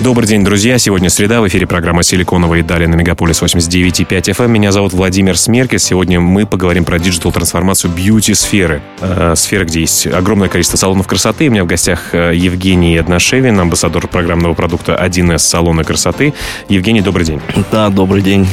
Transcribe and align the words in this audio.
Добрый 0.00 0.28
день, 0.28 0.44
друзья. 0.44 0.78
Сегодня 0.78 1.10
среда. 1.10 1.40
В 1.40 1.48
эфире 1.48 1.66
программа 1.66 2.04
«Силиконовые 2.04 2.62
дали» 2.62 2.86
на 2.86 2.94
Мегаполис 2.94 3.42
89,5 3.42 4.06
FM. 4.06 4.44
Эм. 4.44 4.52
Меня 4.52 4.70
зовут 4.70 4.92
Владимир 4.92 5.36
Смеркис. 5.36 5.82
Сегодня 5.82 6.20
мы 6.20 6.46
поговорим 6.46 6.84
про 6.84 7.00
digital-трансформацию 7.00 7.92
beauty-сферы. 7.92 8.80
Э, 9.00 9.34
сферы, 9.34 9.64
где 9.64 9.80
есть 9.80 10.06
огромное 10.06 10.48
количество 10.48 10.76
салонов 10.76 11.08
красоты. 11.08 11.48
У 11.48 11.50
меня 11.50 11.64
в 11.64 11.66
гостях 11.66 12.14
э, 12.14 12.32
Евгений 12.32 12.96
Одношевин, 12.96 13.58
амбассадор 13.58 14.06
программного 14.06 14.54
продукта 14.54 14.96
1С 15.04 15.38
салона 15.38 15.82
красоты. 15.82 16.32
Евгений, 16.68 17.00
добрый 17.00 17.26
день. 17.26 17.40
Да, 17.72 17.88
добрый 17.88 18.22
день. 18.22 18.46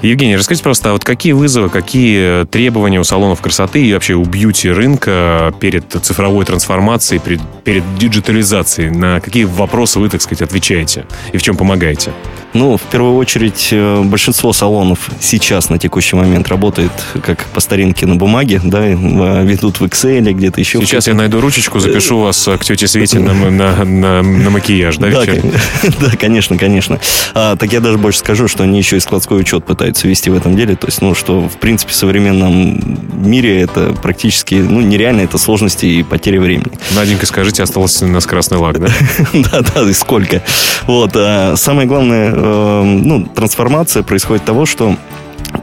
Евгений, 0.00 0.36
расскажите 0.36 0.64
просто, 0.64 0.90
а 0.90 0.92
вот 0.92 1.04
какие 1.04 1.32
вызовы, 1.32 1.68
какие 1.68 2.46
требования 2.46 3.00
у 3.00 3.04
салонов 3.04 3.42
красоты 3.42 3.84
и 3.84 3.92
вообще 3.92 4.14
у 4.14 4.24
бьюти-рынка 4.24 5.52
перед 5.60 5.90
цифровой 5.90 6.46
трансформацией, 6.46 7.20
перед, 7.20 7.40
перед 7.64 7.82
диджитализацией? 7.98 8.90
На 8.90 9.20
какие 9.20 9.44
вопросы 9.44 9.98
вы, 9.98 10.08
так 10.08 10.22
сказать, 10.22 10.40
отвечаете 10.40 10.85
и 11.32 11.38
в 11.38 11.42
чем 11.42 11.56
помогаете? 11.56 12.12
Ну, 12.56 12.78
в 12.78 12.82
первую 12.82 13.16
очередь, 13.16 13.68
э, 13.70 14.02
большинство 14.02 14.54
салонов 14.54 15.10
сейчас 15.20 15.68
на 15.68 15.78
текущий 15.78 16.16
момент 16.16 16.48
работает 16.48 16.90
как 17.22 17.44
по 17.44 17.60
старинке 17.60 18.06
на 18.06 18.16
бумаге, 18.16 18.62
да, 18.64 18.86
ведут 18.86 19.80
в 19.80 19.84
Excel, 19.84 20.32
где-то 20.32 20.58
еще. 20.58 20.80
Сейчас 20.80 21.06
я 21.06 21.12
найду 21.12 21.42
ручечку, 21.42 21.80
запишу 21.80 22.18
вас 22.20 22.48
к 22.58 22.64
тете 22.64 22.88
Свете 22.88 23.18
на, 23.18 23.34
на, 23.34 23.84
на, 23.84 24.22
на 24.22 24.50
макияж, 24.50 24.96
да, 24.96 25.10
да, 25.10 25.24
да, 26.00 26.16
конечно, 26.18 26.56
конечно. 26.56 26.98
А, 27.34 27.56
так 27.56 27.74
я 27.74 27.80
даже 27.80 27.98
больше 27.98 28.20
скажу, 28.20 28.48
что 28.48 28.62
они 28.62 28.78
еще 28.78 28.96
и 28.96 29.00
складской 29.00 29.38
учет 29.38 29.66
пытаются 29.66 30.08
вести 30.08 30.30
в 30.30 30.34
этом 30.34 30.56
деле, 30.56 30.76
то 30.76 30.86
есть, 30.86 31.02
ну, 31.02 31.14
что, 31.14 31.48
в 31.50 31.58
принципе, 31.58 31.92
в 31.92 31.94
современном 31.94 32.80
мире 33.22 33.60
это 33.60 33.94
практически, 34.00 34.54
ну, 34.54 34.80
нереально, 34.80 35.20
это 35.20 35.36
сложности 35.36 35.84
и 35.84 36.02
потери 36.02 36.38
времени. 36.38 36.72
Наденька, 36.94 37.26
скажите, 37.26 37.62
осталось 37.62 38.00
у 38.02 38.06
нас 38.06 38.24
красный 38.24 38.56
лак, 38.56 38.80
да? 38.80 38.88
Да, 39.52 39.60
да, 39.60 39.82
и 39.82 39.92
сколько. 39.92 40.42
Вот, 40.86 41.12
а 41.14 41.54
самое 41.56 41.86
главное, 41.86 42.45
ну, 42.46 43.26
трансформация 43.26 44.02
происходит 44.02 44.44
того, 44.44 44.66
что 44.66 44.96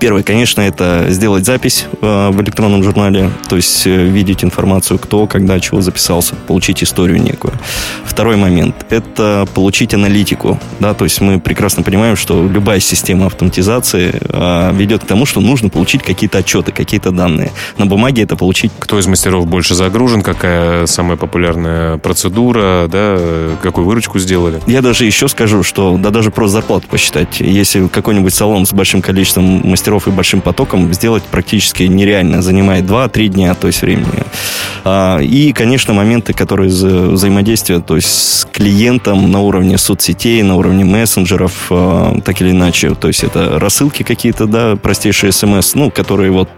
Первое, 0.04 0.22
конечно, 0.22 0.60
это 0.60 1.06
сделать 1.12 1.46
запись 1.46 1.86
э, 2.02 2.30
в 2.30 2.42
электронном 2.42 2.84
журнале, 2.84 3.30
то 3.48 3.56
есть 3.56 3.88
э, 3.88 4.04
видеть 4.04 4.44
информацию, 4.44 5.00
кто, 5.00 5.28
когда, 5.28 5.58
чего 5.62 5.80
записался, 5.80 6.36
получить 6.36 6.84
историю 6.84 7.22
некую. 7.22 7.54
Второй 8.04 8.36
момент– 8.36 8.76
это 8.90 9.48
получить 9.54 9.94
аналитику. 9.94 10.60
Да, 10.82 10.94
то 10.94 11.06
есть 11.06 11.22
мы 11.22 11.40
прекрасно 11.40 11.84
понимаем, 11.84 12.18
что 12.18 12.46
любая 12.46 12.82
система 12.82 13.28
автоматизации 13.28 14.12
э, 14.22 14.74
ведет 14.74 15.06
к 15.06 15.08
тому, 15.08 15.26
что 15.26 15.40
нужно 15.40 15.70
получить 15.70 16.04
какие-то 16.04 16.40
отчеты, 16.40 16.74
какие-то 16.74 17.12
данные. 17.12 17.54
На 17.78 17.86
бумаге 17.86 18.24
это 18.24 18.36
получить... 18.36 18.74
Кто 18.80 19.00
из 19.00 19.08
мастеров 19.08 19.48
больше 19.48 19.74
загружен, 19.74 20.22
какая 20.22 20.86
самая 20.86 21.16
популярная 21.16 21.98
процедура, 21.98 22.90
да, 22.92 23.18
какую 23.62 23.88
выручку 23.88 24.20
сделали? 24.20 24.60
Я 24.68 24.82
даже 24.82 25.06
еще 25.06 25.30
скажу, 25.30 25.64
что 25.64 25.96
да 25.98 26.10
даже 26.10 26.30
просто 26.30 26.56
зарплату 26.56 26.90
посчитать. 26.90 27.40
Если 27.40 27.88
какой-нибудь 27.88 28.34
салон 28.34 28.66
с 28.66 28.74
большим 28.74 29.02
количеством 29.02 29.62
мастеров 29.64 29.93
и 30.08 30.12
большим 30.12 30.42
потоком 30.42 30.94
сделать 30.94 31.24
практически 31.24 31.84
нереально. 31.84 32.42
Занимает 32.42 32.86
2-3 32.86 33.28
дня, 33.28 33.54
то 33.54 33.68
есть 33.68 33.82
времени. 33.82 34.24
А, 34.84 35.20
и, 35.20 35.54
конечно, 35.54 35.94
моменты, 35.94 36.34
которые 36.34 36.70
взаимодействия, 36.70 37.80
то 37.80 37.96
есть 37.96 38.08
с 38.08 38.48
клиентом 38.52 39.32
на 39.32 39.40
уровне 39.40 39.78
соцсетей, 39.78 40.42
на 40.44 40.56
уровне 40.56 40.84
мессенджеров, 40.84 41.68
а, 41.70 42.20
так 42.24 42.42
или 42.42 42.52
иначе. 42.52 42.96
То 42.96 43.08
есть 43.08 43.24
это 43.24 43.60
рассылки 43.60 44.04
какие-то, 44.04 44.46
да, 44.46 44.76
простейшие 44.76 45.32
смс, 45.32 45.76
ну, 45.76 45.92
которые 45.92 46.32
вот 46.32 46.50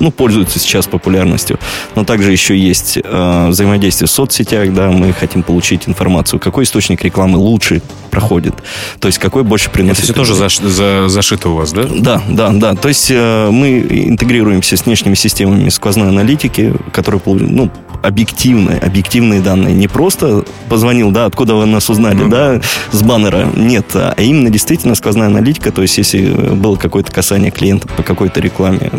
ну, 0.00 0.10
пользуются 0.10 0.58
сейчас 0.58 0.86
популярностью. 0.86 1.58
Но 1.94 2.04
также 2.04 2.32
еще 2.32 2.56
есть 2.56 2.98
э, 3.02 3.46
взаимодействие 3.48 4.08
в 4.08 4.10
соцсетях, 4.10 4.72
да, 4.72 4.90
мы 4.90 5.12
хотим 5.12 5.42
получить 5.42 5.88
информацию, 5.88 6.40
какой 6.40 6.64
источник 6.64 7.02
рекламы 7.02 7.38
лучше 7.38 7.82
проходит, 8.10 8.54
то 9.00 9.08
есть 9.08 9.18
какой 9.18 9.42
больше 9.42 9.70
приносит. 9.70 10.04
Это 10.04 10.04
все 10.04 10.14
тоже 10.14 10.34
заш, 10.34 10.58
за, 10.58 11.08
зашито 11.08 11.50
у 11.50 11.54
вас, 11.56 11.72
да? 11.72 11.84
Да, 11.84 12.22
да, 12.28 12.50
да. 12.50 12.74
То 12.74 12.88
есть 12.88 13.10
э, 13.10 13.50
мы 13.50 13.80
интегрируемся 13.80 14.76
с 14.76 14.86
внешними 14.86 15.14
системами 15.14 15.68
сквозной 15.68 16.08
аналитики, 16.08 16.74
которые 16.92 17.20
ну, 17.24 17.70
объективные, 18.04 18.78
объективные 18.78 19.40
данные. 19.40 19.74
Не 19.74 19.88
просто 19.88 20.44
позвонил, 20.68 21.10
да, 21.10 21.24
откуда 21.24 21.54
вы 21.54 21.66
нас 21.66 21.88
узнали, 21.88 22.16
ну, 22.16 22.28
да, 22.28 22.60
с 22.92 23.02
баннера. 23.02 23.48
Нет, 23.56 23.86
а 23.94 24.14
именно 24.18 24.50
действительно 24.50 24.94
сквозная 24.94 25.28
аналитика. 25.28 25.72
То 25.72 25.82
есть, 25.82 25.96
если 25.98 26.20
было 26.54 26.76
какое-то 26.76 27.10
касание 27.10 27.50
клиента 27.50 27.88
по 27.88 28.02
какой-то 28.02 28.40
рекламе 28.40 28.90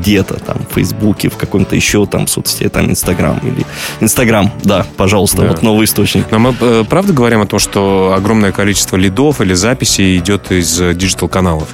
где-то, 0.00 0.34
там, 0.34 0.58
в 0.68 0.74
Фейсбуке, 0.74 1.28
в 1.28 1.36
каком-то 1.36 1.76
еще 1.76 2.06
там 2.06 2.26
соцсети, 2.26 2.68
там, 2.68 2.90
Инстаграм 2.90 3.38
или... 3.38 3.64
Инстаграм, 4.00 4.50
да, 4.62 4.86
пожалуйста, 4.96 5.42
да. 5.42 5.48
вот 5.48 5.62
новый 5.62 5.84
источник. 5.84 6.30
Но 6.30 6.38
мы 6.38 6.54
э, 6.60 6.84
правда 6.88 7.12
говорим 7.12 7.40
о 7.42 7.46
том, 7.46 7.58
что 7.58 8.14
огромное 8.16 8.52
количество 8.52 8.96
лидов 8.96 9.40
или 9.40 9.54
записей 9.54 10.18
идет 10.18 10.50
из 10.50 10.80
э, 10.80 10.94
digital-каналов? 10.94 11.68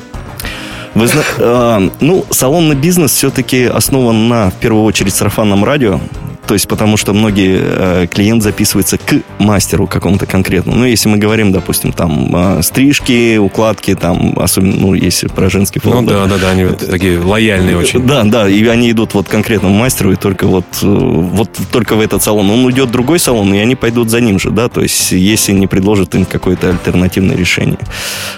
Вы 0.95 1.09
зна... 1.09 1.23
э, 1.39 1.91
ну, 2.01 2.25
салонный 2.31 2.75
бизнес 2.75 3.13
все-таки 3.13 3.65
основан 3.65 4.29
на, 4.29 4.51
в 4.51 4.55
первую 4.55 4.85
очередь, 4.85 5.15
сарафанном 5.15 5.65
радио. 5.65 6.01
То 6.47 6.55
есть, 6.55 6.69
потому 6.69 6.97
что 6.97 7.13
многие 7.13 7.59
э, 7.61 8.07
клиент 8.07 8.43
записывается 8.43 8.99
к 8.99 9.21
мастеру 9.39 9.87
какому-то 9.87 10.27
конкретному. 10.27 10.79
Ну, 10.79 10.85
если 10.85 11.09
мы 11.09 11.19
говорим, 11.19 11.51
допустим, 11.51 11.93
там 11.93 12.59
э, 12.59 12.63
стрижки, 12.63 13.37
укладки, 13.37 13.95
там, 13.95 14.35
особенно, 14.39 14.77
ну, 14.77 14.95
если 14.95 15.27
про 15.27 15.51
женский 15.51 15.81
фонд. 15.81 16.09
Ну, 16.09 16.13
да, 16.13 16.27
да, 16.27 16.39
да, 16.39 16.51
они 16.51 16.65
вот 16.67 16.79
такие 16.89 17.19
лояльные 17.19 17.77
очень. 17.77 18.07
Да, 18.07 18.23
да, 18.23 18.49
и 18.49 18.65
они 18.67 18.93
идут 18.93 19.15
вот 19.15 19.27
к 19.27 19.31
конкретному 19.31 19.75
мастеру, 19.75 20.13
и 20.13 20.17
только 20.17 20.47
вот, 20.47 20.67
э, 20.83 20.87
вот 20.87 21.51
только 21.73 21.97
в 21.97 22.01
этот 22.01 22.23
салон. 22.23 22.49
Он 22.49 22.65
уйдет 22.65 22.89
в 22.89 22.93
другой 22.93 23.19
салон, 23.19 23.53
и 23.53 23.59
они 23.59 23.75
пойдут 23.75 24.11
за 24.11 24.21
ним 24.21 24.39
же, 24.39 24.51
да, 24.51 24.69
то 24.69 24.83
есть, 24.83 25.11
если 25.13 25.53
не 25.53 25.67
предложат 25.67 26.15
им 26.15 26.25
какое-то 26.25 26.71
альтернативное 26.71 27.37
решение. 27.37 27.79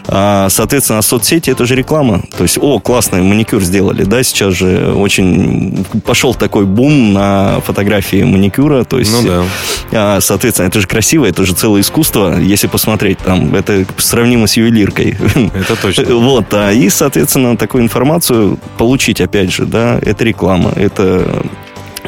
А, 0.07 0.49
соответственно, 0.49 1.03
соцсети 1.03 1.51
это 1.51 1.67
же 1.67 1.75
реклама. 1.75 2.23
То 2.37 2.45
есть, 2.45 2.59
о, 2.59 2.81
классный 2.81 3.23
маникюр 3.23 3.63
сделали, 3.63 4.05
да, 4.05 4.23
сейчас 4.23 4.55
же 4.55 4.95
очень 4.95 5.85
пошел 6.05 6.35
такой 6.35 6.65
бум 6.65 7.13
на 7.13 7.61
фотографии 7.67 7.98
фотографии 7.99 8.23
маникюра, 8.23 8.85
то 8.85 8.99
есть, 8.99 9.13
ну, 9.13 9.23
да. 9.23 9.45
А, 9.93 10.21
соответственно, 10.21 10.69
это 10.69 10.81
же 10.81 10.87
красиво, 10.87 11.25
это 11.27 11.45
же 11.45 11.55
целое 11.55 11.81
искусство, 11.81 12.39
если 12.39 12.67
посмотреть, 12.67 13.19
там, 13.19 13.55
это 13.55 13.85
сравнимо 13.97 14.47
с 14.47 14.57
ювелиркой. 14.57 15.17
Это 15.55 15.77
точно. 15.81 16.05
Вот, 16.29 16.53
а, 16.53 16.73
и, 16.73 16.89
соответственно, 16.91 17.57
такую 17.57 17.83
информацию 17.85 18.59
получить, 18.77 19.21
опять 19.21 19.53
же, 19.53 19.67
да, 19.67 19.99
это 20.03 20.25
реклама, 20.25 20.73
это 20.77 21.43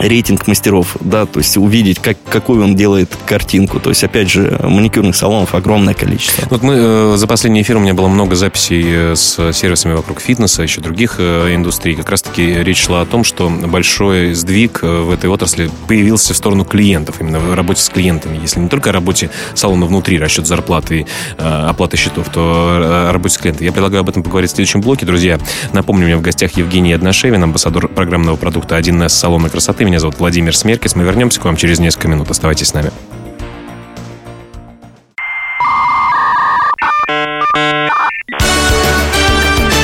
рейтинг 0.00 0.46
мастеров, 0.46 0.96
да, 1.00 1.26
то 1.26 1.38
есть 1.38 1.56
увидеть, 1.56 1.98
как, 1.98 2.16
какую 2.28 2.64
он 2.64 2.74
делает 2.74 3.14
картинку. 3.26 3.80
То 3.80 3.90
есть, 3.90 4.02
опять 4.02 4.30
же, 4.30 4.58
маникюрных 4.62 5.14
салонов 5.14 5.54
огромное 5.54 5.94
количество. 5.94 6.46
Вот 6.50 6.62
мы 6.62 6.74
э, 6.76 7.14
за 7.16 7.26
последний 7.26 7.62
эфир 7.62 7.76
у 7.76 7.80
меня 7.80 7.94
было 7.94 8.08
много 8.08 8.34
записей 8.34 8.82
э, 8.86 9.14
с 9.14 9.52
сервисами 9.52 9.92
вокруг 9.92 10.20
фитнеса, 10.20 10.62
еще 10.62 10.80
других 10.80 11.16
э, 11.18 11.54
индустрий. 11.54 11.94
Как 11.94 12.08
раз-таки 12.08 12.62
речь 12.62 12.82
шла 12.82 13.02
о 13.02 13.06
том, 13.06 13.24
что 13.24 13.50
большой 13.50 14.32
сдвиг 14.32 14.82
в 14.82 15.10
этой 15.10 15.28
отрасли 15.28 15.70
появился 15.86 16.32
в 16.32 16.36
сторону 16.36 16.64
клиентов, 16.64 17.16
именно 17.20 17.38
в 17.38 17.54
работе 17.54 17.82
с 17.82 17.88
клиентами. 17.88 18.38
Если 18.40 18.58
не 18.60 18.68
только 18.68 18.90
о 18.90 18.92
работе 18.92 19.30
салона 19.54 19.86
внутри, 19.86 20.18
расчет 20.18 20.46
зарплаты, 20.46 21.06
оплата 21.36 21.96
счетов, 21.96 22.28
то 22.30 22.40
о 22.42 23.12
работе 23.12 23.34
с 23.34 23.38
клиентами. 23.38 23.66
Я 23.66 23.72
предлагаю 23.72 24.00
об 24.00 24.08
этом 24.08 24.22
поговорить 24.22 24.50
в 24.50 24.54
следующем 24.54 24.80
блоке. 24.80 25.04
Друзья, 25.04 25.38
напомню, 25.72 26.04
у 26.04 26.06
меня 26.06 26.16
в 26.16 26.22
гостях 26.22 26.56
Евгений 26.56 26.92
Одношевин, 26.92 27.42
амбассадор 27.42 27.88
программного 27.88 28.36
продукта 28.36 28.78
1С 28.78 29.10
салона 29.10 29.50
красоты. 29.50 29.89
Меня 29.90 29.98
зовут 29.98 30.20
Владимир 30.20 30.56
Смеркис. 30.56 30.94
Мы 30.94 31.02
вернемся 31.02 31.40
к 31.40 31.44
вам 31.44 31.56
через 31.56 31.80
несколько 31.80 32.06
минут. 32.06 32.30
Оставайтесь 32.30 32.68
с 32.68 32.74
нами. 32.74 32.92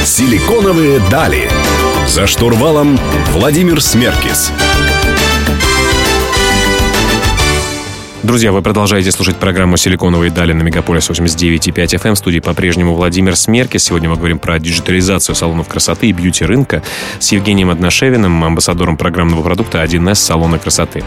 Силиконовые 0.04 1.00
дали. 1.10 1.50
За 2.06 2.28
штурвалом 2.28 2.96
Владимир 3.32 3.82
Смеркис. 3.82 4.52
Друзья, 8.26 8.50
вы 8.50 8.60
продолжаете 8.60 9.12
слушать 9.12 9.36
программу 9.36 9.76
«Силиконовые 9.76 10.32
дали» 10.32 10.52
на 10.52 10.62
Мегаполис 10.62 11.08
89,5 11.08 11.70
FM. 11.86 12.14
В 12.14 12.18
студии 12.18 12.40
по-прежнему 12.40 12.92
Владимир 12.92 13.36
Смеркис. 13.36 13.84
Сегодня 13.84 14.10
мы 14.10 14.16
говорим 14.16 14.40
про 14.40 14.58
диджитализацию 14.58 15.36
салонов 15.36 15.68
красоты 15.68 16.08
и 16.08 16.12
бьюти-рынка 16.12 16.82
с 17.20 17.30
Евгением 17.30 17.70
Одношевиным, 17.70 18.42
амбассадором 18.42 18.96
программного 18.96 19.44
продукта 19.44 19.80
1С 19.84 20.16
салона 20.16 20.58
красоты. 20.58 21.04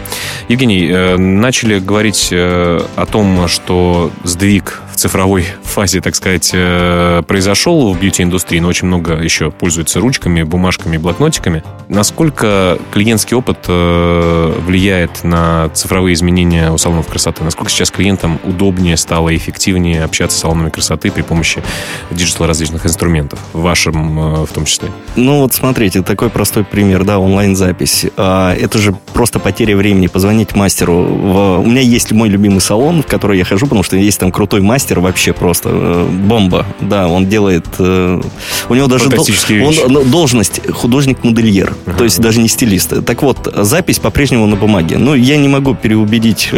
Евгений, 0.48 0.88
э, 0.90 1.18
начали 1.18 1.80
говорить 1.80 2.30
э, 2.32 2.80
о 2.96 3.06
том, 3.06 3.50
что 3.50 4.14
сдвиг 4.24 4.82
цифровой 5.00 5.46
фазе, 5.64 6.02
так 6.02 6.16
сказать, 6.16 6.52
э, 6.54 7.24
произошел 7.28 7.94
в 7.94 8.00
бьюти-индустрии, 8.00 8.60
но 8.60 8.68
очень 8.68 8.88
много 8.88 9.14
еще 9.14 9.50
пользуются 9.50 10.00
ручками, 10.00 10.44
бумажками, 10.44 10.98
блокнотиками. 10.98 11.64
Насколько 11.88 12.78
клиентский 12.92 13.36
опыт 13.36 13.60
э, 13.68 14.54
влияет 14.66 15.24
на 15.24 15.70
цифровые 15.70 16.14
изменения 16.14 16.72
у 16.72 16.78
салонов 16.78 17.08
красоты? 17.08 17.44
Насколько 17.44 17.72
сейчас 17.72 17.92
клиентам 17.92 18.40
удобнее 18.44 18.98
стало, 18.98 19.36
эффективнее 19.36 20.04
общаться 20.04 20.38
с 20.38 20.42
салонами 20.42 20.70
красоты 20.70 21.12
при 21.12 21.22
помощи 21.22 21.64
digital 22.12 22.48
различных 22.48 22.86
инструментов, 22.86 23.40
в 23.54 23.62
вашем 23.62 24.46
в 24.46 24.52
том 24.52 24.66
числе? 24.66 24.90
Ну 25.16 25.42
вот 25.42 25.54
смотрите, 25.54 26.02
такой 26.02 26.30
простой 26.30 26.64
пример, 26.64 27.06
да, 27.06 27.20
онлайн-запись. 27.20 28.08
А, 28.18 28.54
это 28.54 28.78
же 28.80 28.94
просто 29.14 29.40
потеря 29.40 29.76
времени, 29.76 30.08
позвонить 30.08 30.56
мастеру. 30.56 30.94
У 30.96 31.66
меня 31.66 31.82
есть 31.82 32.12
мой 32.12 32.30
любимый 32.30 32.60
салон, 32.62 33.02
в 33.02 33.08
который 33.08 33.38
я 33.38 33.46
хожу, 33.46 33.66
потому 33.66 33.84
что 33.84 33.96
есть 33.96 34.20
там 34.20 34.32
крутой 34.32 34.62
мастер 34.62 34.89
вообще 34.98 35.34
просто. 35.34 35.70
Э, 35.72 36.08
бомба. 36.10 36.66
Да, 36.82 37.08
он 37.08 37.28
делает... 37.28 37.66
Э, 37.78 38.22
у 38.70 38.76
него 38.76 38.88
даже 38.88 39.10
дол, 39.10 39.26
он, 39.50 40.10
должность 40.10 40.62
художник-модельер. 40.72 41.74
Ага. 41.86 41.98
То 41.98 42.04
есть 42.04 42.20
даже 42.20 42.40
не 42.40 42.48
стилист. 42.48 43.06
Так 43.06 43.22
вот, 43.22 43.54
запись 43.56 44.00
по-прежнему 44.00 44.48
на 44.48 44.56
бумаге. 44.56 44.98
Ну, 44.98 45.14
я 45.14 45.38
не 45.38 45.48
могу 45.48 45.76
переубедить... 45.76 46.52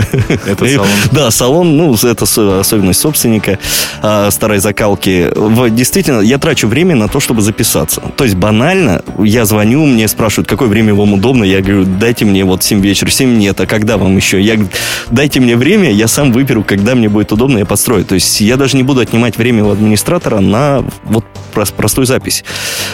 Это 0.45 0.65
салон? 0.75 0.87
Да, 1.11 1.31
салон, 1.31 1.77
ну, 1.77 1.95
это 1.95 2.25
особенность 2.59 2.99
собственника 2.99 3.59
а, 4.01 4.31
старой 4.31 4.59
закалки. 4.59 5.29
Действительно, 5.69 6.21
я 6.21 6.37
трачу 6.37 6.67
время 6.67 6.95
на 6.95 7.07
то, 7.07 7.19
чтобы 7.19 7.41
записаться. 7.41 8.01
То 8.15 8.23
есть 8.23 8.35
банально, 8.35 9.03
я 9.19 9.45
звоню, 9.45 9.85
мне 9.85 10.07
спрашивают, 10.07 10.47
какое 10.47 10.67
время 10.69 10.93
вам 10.93 11.13
удобно. 11.13 11.43
Я 11.43 11.61
говорю, 11.61 11.85
дайте 11.85 12.25
мне 12.25 12.45
вот 12.45 12.63
7 12.63 12.81
вечера, 12.81 13.09
7 13.09 13.37
нет, 13.37 13.59
а 13.59 13.65
когда 13.65 13.97
вам 13.97 14.15
еще? 14.15 14.41
Я 14.41 14.55
говорю, 14.55 14.71
дайте 15.09 15.39
мне 15.39 15.55
время, 15.55 15.91
я 15.91 16.07
сам 16.07 16.31
выберу, 16.31 16.63
когда 16.63 16.95
мне 16.95 17.09
будет 17.09 17.31
удобно, 17.31 17.57
я 17.57 17.65
подстрою. 17.65 18.05
То 18.11 18.15
есть 18.15 18.41
я 18.41 18.57
даже 18.57 18.75
не 18.75 18.83
буду 18.83 18.99
отнимать 18.99 19.37
время 19.37 19.63
у 19.63 19.71
администратора 19.71 20.41
на 20.41 20.83
вот 21.05 21.23
простую 21.53 22.05
запись. 22.05 22.43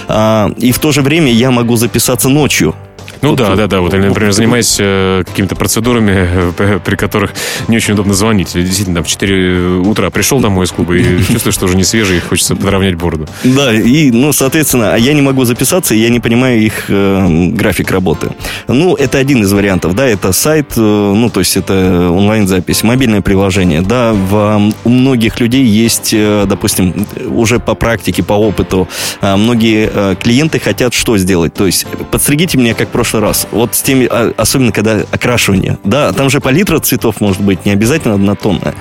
А, 0.08 0.52
и 0.60 0.72
в 0.72 0.78
то 0.78 0.92
же 0.92 1.02
время 1.02 1.32
я 1.32 1.50
могу 1.50 1.76
записаться 1.76 2.30
ночью. 2.30 2.76
Ну 3.22 3.36
да, 3.36 3.56
да, 3.56 3.68
да. 3.68 3.82
Вот, 3.82 3.94
или, 3.94 4.08
например, 4.08 4.32
занимаясь 4.32 4.78
э, 4.80 5.24
какими-то 5.26 5.56
процедурами, 5.56 6.54
э, 6.58 6.80
при 6.84 6.96
которых 6.96 7.34
не 7.68 7.78
очень 7.78 7.94
удобно 7.94 8.14
звонить. 8.14 8.54
Действительно, 8.54 8.96
там 8.96 9.04
в 9.04 9.08
4 9.08 9.80
утра 9.80 10.10
пришел 10.10 10.40
домой 10.40 10.66
из 10.66 10.72
клуба 10.72 10.96
и 10.96 11.24
чувствуешь, 11.32 11.56
что 11.56 11.66
уже 11.66 11.76
не 11.76 11.84
свежий, 11.84 12.18
и 12.18 12.20
хочется 12.20 12.56
подровнять 12.56 12.96
бороду. 12.96 13.28
Да, 13.44 13.74
и, 13.74 14.12
ну, 14.12 14.34
соответственно, 14.34 14.94
а 14.94 14.98
я 14.98 15.14
не 15.14 15.22
могу 15.22 15.46
записаться, 15.46 15.96
и 15.96 16.00
я 16.00 16.10
не 16.10 16.20
понимаю 16.20 16.60
их 16.62 16.86
э, 16.90 17.48
график 17.50 17.92
работы. 17.92 18.32
Ну, 18.68 18.96
это 18.96 19.18
один 19.18 19.44
из 19.44 19.52
вариантов, 19.52 19.96
да, 19.96 20.08
это 20.08 20.32
сайт, 20.32 20.74
э, 20.78 20.82
ну, 20.82 21.30
то 21.30 21.40
есть 21.40 21.58
это 21.58 22.12
онлайн-запись, 22.12 22.84
мобильное 22.84 23.22
приложение, 23.22 23.82
да, 23.82 24.14
в, 24.14 24.72
у 24.84 24.90
многих 24.90 25.40
людей 25.40 25.64
есть, 25.64 26.12
э, 26.14 26.46
допустим, 26.48 27.08
уже 27.26 27.60
по 27.60 27.76
практике, 27.76 28.24
по 28.24 28.34
опыту, 28.34 28.88
э, 29.22 29.36
многие 29.36 29.90
э, 29.92 30.16
клиенты 30.20 30.60
хотят 30.60 30.94
что 30.94 31.18
сделать, 31.18 31.54
то 31.54 31.66
есть 31.66 31.86
подстригите 32.12 32.58
меня 32.58 32.74
как 32.74 32.90
прошлый 32.90 33.07
раз. 33.14 33.48
Вот 33.52 33.76
с 33.76 33.82
теми, 33.82 34.08
а, 34.10 34.34
особенно 34.38 34.72
когда 34.72 35.00
окрашивание, 35.12 35.78
да, 35.84 36.12
там 36.14 36.30
же 36.30 36.40
палитра 36.40 36.80
цветов 36.80 37.22
может 37.22 37.42
быть 37.42 37.66
не 37.66 37.72
обязательно 37.72 38.16
однотонная, 38.16 38.76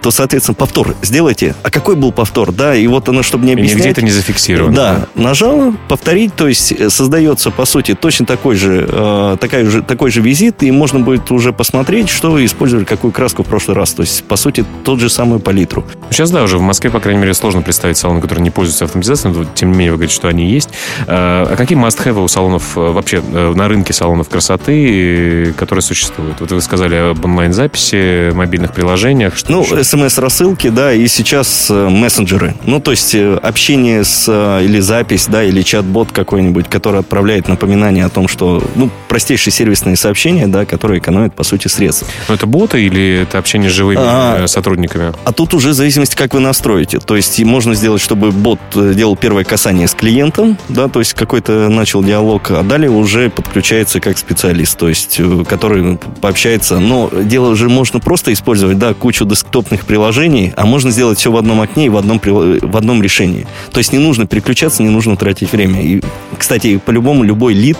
то, 0.00 0.10
соответственно, 0.10 0.54
повтор 0.54 0.94
сделайте. 1.02 1.54
А 1.62 1.70
какой 1.70 1.96
был 1.96 2.12
повтор, 2.12 2.52
да, 2.52 2.74
и 2.74 2.86
вот 2.86 3.08
оно, 3.08 3.22
чтобы 3.22 3.46
не 3.46 3.52
объяснять... 3.52 3.74
И 3.74 3.78
нигде 3.78 3.90
это 3.90 4.02
не 4.02 4.10
зафиксировано. 4.10 4.74
Да, 4.74 5.06
да. 5.14 5.22
нажала, 5.22 5.74
повторить, 5.88 6.34
то 6.34 6.48
есть 6.48 6.72
э, 6.72 6.90
создается, 6.90 7.50
по 7.50 7.64
сути, 7.64 7.94
точно 7.94 8.26
такой 8.26 8.56
же, 8.56 8.86
э, 8.88 9.36
такая 9.40 9.64
же, 9.68 9.82
такой 9.82 10.10
же 10.10 10.20
визит, 10.20 10.62
и 10.62 10.70
можно 10.70 11.00
будет 11.00 11.30
уже 11.30 11.52
посмотреть, 11.52 12.08
что 12.08 12.30
вы 12.30 12.44
использовали, 12.44 12.84
какую 12.84 13.12
краску 13.12 13.42
в 13.42 13.46
прошлый 13.46 13.76
раз. 13.76 13.92
То 13.92 14.02
есть, 14.02 14.24
по 14.24 14.36
сути, 14.36 14.64
тот 14.84 15.00
же 15.00 15.08
самый 15.08 15.40
палитру. 15.40 15.84
Сейчас, 16.10 16.30
да, 16.30 16.42
уже 16.42 16.58
в 16.58 16.62
Москве, 16.62 16.90
по 16.90 17.00
крайней 17.00 17.20
мере, 17.20 17.34
сложно 17.34 17.62
представить 17.62 17.96
салоны, 17.96 18.20
которые 18.20 18.42
не 18.42 18.50
пользуются 18.50 18.84
автоматизацией, 18.84 19.34
но, 19.34 19.44
тем 19.54 19.72
не 19.72 19.78
менее, 19.78 19.92
вы 19.92 19.96
говорите, 19.98 20.14
что 20.14 20.28
они 20.28 20.50
есть. 20.50 20.70
Э, 21.06 21.46
а 21.50 21.54
какие 21.56 21.78
must-have 21.78 22.22
у 22.22 22.28
салонов 22.28 22.76
э, 22.76 22.80
вообще 22.80 23.20
на 23.20 23.68
рынке 23.72 23.92
салонов 23.92 24.28
красоты, 24.28 25.52
которые 25.56 25.82
существуют? 25.82 26.40
Вот 26.40 26.52
вы 26.52 26.60
сказали 26.60 26.94
об 26.94 27.24
онлайн-записи, 27.24 28.30
мобильных 28.32 28.72
приложениях. 28.72 29.36
Что 29.36 29.50
ну, 29.52 29.64
смс-рассылки, 29.64 30.68
да, 30.68 30.92
и 30.92 31.06
сейчас 31.08 31.68
э, 31.70 31.88
мессенджеры. 31.88 32.54
Ну, 32.64 32.80
то 32.80 32.90
есть 32.90 33.14
э, 33.14 33.36
общение 33.36 34.04
с, 34.04 34.26
э, 34.28 34.64
или 34.64 34.80
запись, 34.80 35.26
да, 35.28 35.42
или 35.42 35.62
чат-бот 35.62 36.12
какой-нибудь, 36.12 36.68
который 36.68 37.00
отправляет 37.00 37.48
напоминание 37.48 38.04
о 38.04 38.08
том, 38.08 38.28
что, 38.28 38.62
ну, 38.74 38.90
простейшие 39.08 39.52
сервисные 39.52 39.96
сообщения, 39.96 40.46
да, 40.46 40.64
которые 40.64 41.00
экономят, 41.00 41.34
по 41.34 41.44
сути, 41.44 41.68
средства. 41.68 42.06
Но 42.28 42.34
это 42.34 42.46
боты 42.46 42.82
или 42.82 43.22
это 43.22 43.38
общение 43.38 43.70
с 43.70 43.72
живыми 43.72 44.00
а, 44.02 44.46
сотрудниками? 44.46 45.12
А 45.24 45.32
тут 45.32 45.54
уже 45.54 45.70
в 45.70 45.74
зависимости, 45.74 46.14
как 46.14 46.34
вы 46.34 46.40
настроите. 46.40 46.98
То 46.98 47.16
есть 47.16 47.42
можно 47.42 47.74
сделать, 47.74 48.02
чтобы 48.02 48.30
бот 48.30 48.60
делал 48.74 49.16
первое 49.16 49.44
касание 49.44 49.88
с 49.88 49.94
клиентом, 49.94 50.58
да, 50.68 50.88
то 50.88 50.98
есть 50.98 51.14
какой-то 51.14 51.68
начал 51.68 52.02
диалог, 52.02 52.50
а 52.50 52.62
далее 52.62 52.90
уже 52.90 53.30
подключается 53.30 53.61
подключается 53.62 54.00
как 54.00 54.18
специалист, 54.18 54.76
то 54.76 54.88
есть 54.88 55.20
э, 55.20 55.44
который 55.48 55.96
пообщается. 56.20 56.80
Но 56.80 57.08
дело 57.12 57.54
же 57.54 57.68
можно 57.68 58.00
просто 58.00 58.32
использовать, 58.32 58.76
да, 58.76 58.92
кучу 58.92 59.24
десктопных 59.24 59.86
приложений, 59.86 60.52
а 60.56 60.66
можно 60.66 60.90
сделать 60.90 61.20
все 61.20 61.30
в 61.30 61.36
одном 61.36 61.60
окне 61.60 61.86
и 61.86 61.88
в 61.88 61.96
одном, 61.96 62.20
в 62.20 62.76
одном 62.76 63.00
решении. 63.04 63.46
То 63.70 63.78
есть 63.78 63.92
не 63.92 64.00
нужно 64.00 64.26
переключаться, 64.26 64.82
не 64.82 64.88
нужно 64.88 65.16
тратить 65.16 65.52
время. 65.52 65.80
И, 65.80 66.02
кстати, 66.36 66.78
по-любому 66.78 67.22
любой 67.22 67.54
лид, 67.54 67.78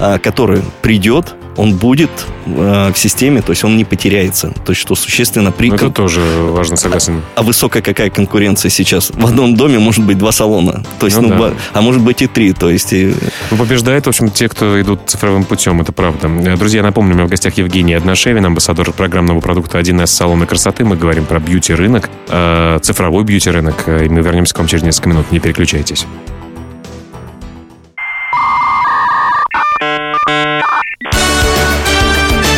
а, 0.00 0.18
который 0.18 0.62
придет, 0.82 1.36
он 1.56 1.74
будет 1.74 2.10
э, 2.46 2.92
в 2.94 2.98
системе, 2.98 3.42
то 3.42 3.50
есть 3.52 3.64
он 3.64 3.76
не 3.76 3.84
потеряется. 3.84 4.52
То 4.64 4.72
есть 4.72 4.80
что 4.80 4.94
существенно 4.94 5.52
при... 5.52 5.68
Ну, 5.68 5.76
это 5.76 5.90
тоже 5.90 6.20
важно, 6.20 6.76
согласен. 6.76 7.22
А, 7.34 7.40
а 7.40 7.42
высокая 7.42 7.82
какая 7.82 8.10
конкуренция 8.10 8.70
сейчас? 8.70 9.10
В 9.10 9.26
одном 9.26 9.56
доме 9.56 9.78
может 9.78 10.04
быть 10.04 10.18
два 10.18 10.32
салона, 10.32 10.84
то 10.98 11.06
есть, 11.06 11.20
ну, 11.20 11.28
ну 11.28 11.38
да. 11.38 11.52
а 11.72 11.80
может 11.80 12.02
быть 12.02 12.22
и 12.22 12.26
три, 12.26 12.52
то 12.52 12.70
есть... 12.70 12.92
И... 12.92 13.14
Ну, 13.50 13.56
побеждает, 13.56 14.06
в 14.06 14.08
общем, 14.08 14.30
те, 14.30 14.48
кто 14.48 14.80
идут 14.80 15.00
цифровым 15.06 15.44
путем, 15.44 15.80
это 15.80 15.92
правда. 15.92 16.28
Друзья, 16.56 16.82
напомню, 16.82 17.12
у 17.12 17.14
меня 17.16 17.26
в 17.26 17.30
гостях 17.30 17.54
Евгений 17.54 17.94
Одношевин, 17.94 18.44
амбассадор 18.46 18.92
программного 18.92 19.40
продукта 19.40 19.78
1С 19.78 20.06
салона 20.06 20.46
красоты. 20.46 20.84
Мы 20.84 20.96
говорим 20.96 21.24
про 21.24 21.40
бьюти-рынок, 21.40 22.10
э, 22.28 22.78
цифровой 22.82 23.24
бьюти-рынок, 23.24 23.88
и 23.88 24.08
мы 24.08 24.20
вернемся 24.20 24.54
к 24.54 24.58
вам 24.58 24.66
через 24.66 24.82
несколько 24.82 25.08
минут. 25.08 25.30
Не 25.32 25.40
переключайтесь. 25.40 26.06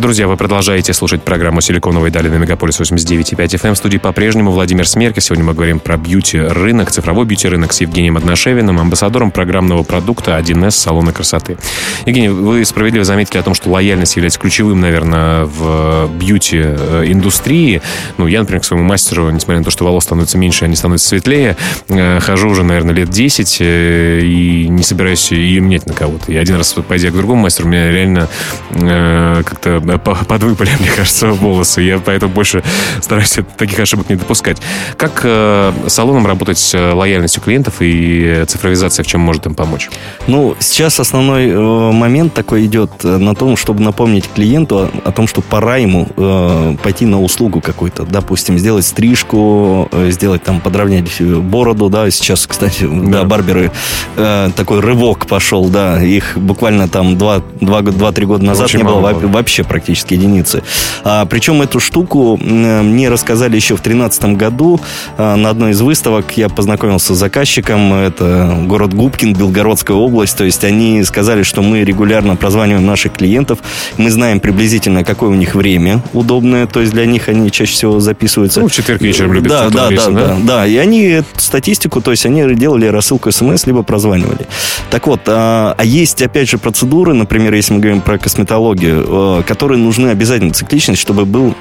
Друзья, 0.00 0.26
вы 0.26 0.38
продолжаете 0.38 0.94
слушать 0.94 1.22
программу 1.22 1.60
«Силиконовые 1.60 2.10
дали» 2.10 2.30
на 2.30 2.36
Мегаполис 2.36 2.80
89.5 2.80 3.36
FM. 3.36 3.74
В 3.74 3.76
студии 3.76 3.98
по-прежнему 3.98 4.50
Владимир 4.50 4.88
Смерка. 4.88 5.20
Сегодня 5.20 5.44
мы 5.44 5.52
говорим 5.52 5.78
про 5.78 5.98
бьюти-рынок, 5.98 6.90
цифровой 6.90 7.26
бьюти-рынок 7.26 7.74
с 7.74 7.82
Евгением 7.82 8.16
Одношевиным, 8.16 8.80
амбассадором 8.80 9.30
программного 9.30 9.82
продукта 9.82 10.38
1С 10.38 10.70
салона 10.70 11.12
красоты. 11.12 11.58
Евгений, 12.06 12.30
вы 12.30 12.64
справедливо 12.64 13.04
заметили 13.04 13.36
о 13.36 13.42
том, 13.42 13.52
что 13.52 13.68
лояльность 13.68 14.16
является 14.16 14.40
ключевым, 14.40 14.80
наверное, 14.80 15.44
в 15.44 16.08
бьюти-индустрии. 16.14 17.82
Ну, 18.16 18.26
я, 18.26 18.40
например, 18.40 18.62
к 18.62 18.64
своему 18.64 18.86
мастеру, 18.86 19.28
несмотря 19.28 19.58
на 19.58 19.64
то, 19.64 19.70
что 19.70 19.84
волос 19.84 20.04
становится 20.04 20.38
меньше, 20.38 20.64
они 20.64 20.76
становятся 20.76 21.08
светлее, 21.08 21.58
э, 21.90 22.20
хожу 22.20 22.48
уже, 22.48 22.62
наверное, 22.62 22.94
лет 22.94 23.10
10 23.10 23.58
э, 23.60 24.20
и 24.22 24.66
не 24.66 24.82
собираюсь 24.82 25.30
ее 25.30 25.60
менять 25.60 25.84
на 25.84 25.92
кого-то. 25.92 26.32
И 26.32 26.36
один 26.36 26.56
раз, 26.56 26.74
пойдя 26.88 27.10
к 27.10 27.12
другому 27.12 27.42
мастеру, 27.42 27.68
у 27.68 27.70
меня 27.70 27.92
реально 27.92 28.30
э, 28.70 29.42
как-то 29.44 29.89
подвыпали, 29.98 30.70
мне 30.80 30.90
кажется, 30.90 31.28
волосы. 31.28 31.82
Я 31.82 31.98
поэтому 31.98 32.32
больше 32.32 32.62
стараюсь 33.00 33.38
таких 33.56 33.78
ошибок 33.78 34.08
не 34.08 34.16
допускать. 34.16 34.58
Как 34.96 35.20
э, 35.24 35.72
салоном 35.86 36.26
работать 36.26 36.58
с 36.58 36.74
э, 36.74 36.92
лояльностью 36.92 37.42
клиентов 37.42 37.76
и 37.80 38.44
цифровизация 38.46 39.02
в 39.02 39.06
чем 39.06 39.20
может 39.20 39.46
им 39.46 39.54
помочь? 39.54 39.90
Ну, 40.26 40.56
сейчас 40.58 41.00
основной 41.00 41.48
э, 41.48 41.92
момент 41.92 42.34
такой 42.34 42.66
идет 42.66 42.90
э, 43.04 43.16
на 43.16 43.34
том, 43.34 43.56
чтобы 43.56 43.82
напомнить 43.82 44.28
клиенту 44.34 44.76
о, 44.76 44.90
о 45.04 45.12
том, 45.12 45.26
что 45.26 45.40
пора 45.40 45.76
ему 45.76 46.08
э, 46.16 46.76
пойти 46.82 47.06
на 47.06 47.20
услугу 47.20 47.60
какую-то. 47.60 48.04
Допустим, 48.04 48.58
сделать 48.58 48.86
стрижку, 48.86 49.88
э, 49.92 50.10
сделать 50.10 50.42
там, 50.42 50.60
подровнять 50.60 51.20
бороду, 51.22 51.88
да, 51.88 52.10
сейчас, 52.10 52.46
кстати, 52.46 52.86
да, 52.90 53.20
да 53.20 53.24
барберы, 53.24 53.70
э, 54.16 54.50
такой 54.56 54.80
рывок 54.80 55.26
пошел, 55.26 55.68
да, 55.68 56.02
их 56.02 56.36
буквально 56.36 56.88
там 56.88 57.14
2-3 57.14 58.24
года 58.24 58.44
назад 58.44 58.66
Очень 58.66 58.80
не 58.80 58.84
было 58.84 59.00
вообще 59.00 59.64
практически 59.64 59.79
практически 59.80 60.14
единицы. 60.14 60.62
А, 61.04 61.24
причем 61.26 61.62
эту 61.62 61.80
штуку 61.80 62.36
мне 62.36 63.08
рассказали 63.08 63.56
еще 63.56 63.74
в 63.74 63.82
2013 63.82 64.36
году 64.36 64.80
а, 65.16 65.36
на 65.36 65.50
одной 65.50 65.72
из 65.72 65.80
выставок. 65.80 66.36
Я 66.36 66.48
познакомился 66.48 67.14
с 67.14 67.18
заказчиком, 67.18 67.92
это 67.94 68.56
город 68.66 68.94
Губкин, 68.94 69.34
Белгородская 69.34 69.96
область. 69.96 70.36
То 70.36 70.44
есть 70.44 70.64
они 70.64 71.02
сказали, 71.04 71.42
что 71.42 71.62
мы 71.62 71.84
регулярно 71.84 72.36
прозваниваем 72.36 72.86
наших 72.86 73.12
клиентов, 73.12 73.58
мы 73.96 74.10
знаем 74.10 74.40
приблизительно, 74.40 75.04
какое 75.04 75.30
у 75.30 75.34
них 75.34 75.54
время 75.54 76.02
удобное, 76.12 76.66
то 76.66 76.80
есть 76.80 76.92
для 76.92 77.06
них 77.06 77.28
они 77.28 77.50
чаще 77.50 77.72
всего 77.72 78.00
записываются. 78.00 78.60
Ну, 78.60 78.68
в 78.68 78.72
четверг 78.72 79.00
вечером 79.00 79.32
любят 79.32 79.48
да, 79.48 79.68
да, 79.70 79.88
да, 79.90 80.10
да, 80.10 80.36
да, 80.42 80.66
и 80.66 80.76
они 80.76 81.22
статистику, 81.36 82.00
то 82.00 82.10
есть 82.10 82.26
они 82.26 82.54
делали 82.54 82.86
рассылку 82.86 83.32
смс, 83.32 83.66
либо 83.66 83.82
прозванивали. 83.82 84.46
Так 84.90 85.06
вот, 85.06 85.22
а, 85.26 85.74
а 85.76 85.84
есть, 85.84 86.22
опять 86.22 86.48
же, 86.48 86.58
процедуры, 86.58 87.14
например, 87.14 87.54
если 87.54 87.74
мы 87.74 87.80
говорим 87.80 88.00
про 88.00 88.18
косметологию, 88.18 89.40
э, 89.40 89.42
которые 89.70 89.84
нужны 89.84 90.08
обязательно 90.08 90.52
цикличность, 90.52 91.00
чтобы 91.00 91.24
был 91.24 91.54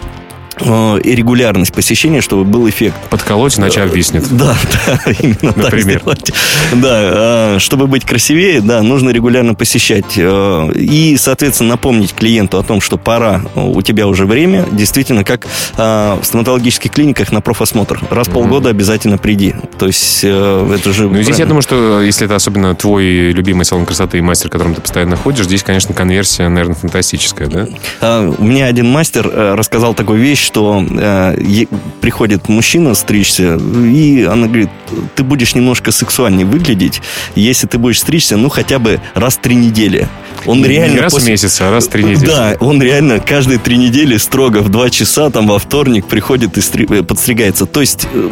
и 0.62 1.16
регулярность 1.16 1.74
посещения, 1.74 2.22
чтобы 2.22 2.44
был 2.44 2.68
эффект. 2.70 2.96
Подколоть, 3.10 3.58
иначе 3.58 3.82
обвиснет. 3.82 4.26
Да, 4.40 4.56
да, 4.86 5.12
именно 5.20 5.54
Например. 5.56 6.00
так 6.00 6.18
сделать. 6.18 6.34
Да, 6.74 7.56
э, 7.56 7.60
чтобы 7.60 7.88
быть 7.88 8.06
красивее, 8.06 8.62
да, 8.62 8.82
нужно 8.82 9.10
регулярно 9.10 9.54
посещать. 9.54 10.18
Э, 10.18 10.72
и, 10.74 11.18
соответственно, 11.18 11.72
напомнить 11.72 12.14
клиенту 12.14 12.58
о 12.58 12.64
том, 12.64 12.80
что 12.80 12.98
пора, 12.98 13.42
у 13.56 13.82
тебя 13.82 14.08
уже 14.08 14.26
время, 14.26 14.66
действительно, 14.72 15.24
как 15.24 15.48
в 15.76 16.20
стоматологических 16.24 16.92
клиниках 16.92 17.32
на 17.32 17.42
профосмотр. 17.42 18.00
Раз 18.10 18.28
в 18.28 18.32
полгода 18.32 18.70
обязательно 18.70 19.18
приди. 19.18 19.56
То 19.78 19.88
есть 19.88 20.24
это 20.24 20.94
же... 20.94 21.10
Ну, 21.10 21.22
здесь 21.22 21.40
я 21.40 21.46
думаю, 21.46 21.62
что 21.62 22.02
если 22.02 22.26
это 22.26 22.36
особенно 22.36 22.76
твой 22.76 23.32
любимый 23.32 23.66
салон 23.66 23.86
красоты 23.86 24.18
и 24.18 24.22
мастер, 24.22 24.50
которым 24.50 24.76
ты 24.76 24.82
постоянно 24.82 25.16
ходишь, 25.16 25.46
здесь, 25.46 25.64
конечно, 25.64 25.94
конверсия, 25.94 26.48
наверное, 26.50 26.76
фантастическая, 26.76 27.48
да? 27.48 28.22
У 28.38 28.44
меня 28.44 28.66
один 28.66 28.90
мастер 28.90 29.30
рассказал 29.30 29.94
такую 29.94 30.20
вещь, 30.20 30.49
что 30.50 30.84
э, 30.90 31.66
приходит 32.02 32.50
мужчина 32.50 32.96
стричься, 32.96 33.56
и 33.56 34.24
она 34.24 34.48
говорит, 34.48 34.70
ты 35.16 35.24
будешь 35.24 35.54
немножко 35.54 35.92
сексуальнее 35.92 36.48
выглядеть, 36.48 37.04
если 37.36 37.68
ты 37.68 37.78
будешь 37.78 38.00
стричься, 38.00 38.36
ну, 38.36 38.50
хотя 38.50 38.80
бы 38.80 39.00
раз 39.14 39.36
в 39.36 39.42
три 39.42 39.56
недели. 39.56 40.08
Он 40.46 40.58
не 40.58 40.68
реально... 40.68 40.94
Не 40.96 41.00
раз 41.02 41.14
после... 41.14 41.28
в 41.28 41.30
месяц, 41.32 41.62
а 41.62 41.70
раз 41.70 41.86
в 41.86 41.90
три 41.90 42.04
недели. 42.04 42.26
Да, 42.26 42.56
он 42.60 42.82
реально 42.82 43.20
каждые 43.20 43.60
три 43.60 43.78
недели 43.78 44.18
строго 44.18 44.60
в 44.60 44.70
два 44.70 44.90
часа, 44.90 45.30
там, 45.30 45.48
во 45.48 45.60
вторник 45.60 46.08
приходит 46.08 46.58
и 46.58 46.62
стри... 46.62 46.88
Э, 46.90 47.04
подстригается. 47.04 47.68
То 47.68 47.82
есть, 47.82 48.08
э, 48.12 48.30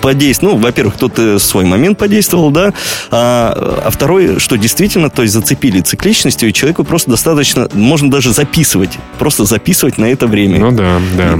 подействовал, 0.00 0.54
ну, 0.54 0.62
во-первых, 0.62 0.94
кто-то 0.94 1.38
свой 1.38 1.66
момент 1.66 1.98
подействовал, 1.98 2.50
да, 2.50 2.72
а, 3.10 3.82
а 3.84 3.90
второй, 3.90 4.38
что 4.38 4.56
действительно, 4.56 5.10
то 5.10 5.20
есть, 5.22 5.34
зацепили 5.34 5.80
цикличностью, 5.80 6.48
и 6.48 6.52
человеку 6.54 6.84
просто 6.84 7.10
достаточно, 7.10 7.68
можно 7.74 8.10
даже 8.10 8.32
записывать, 8.32 8.98
просто 9.18 9.44
записывать 9.44 9.98
на 9.98 10.06
это 10.06 10.26
время. 10.26 10.58
Ну, 10.58 10.72
да, 10.72 11.00
да. 11.16 11.38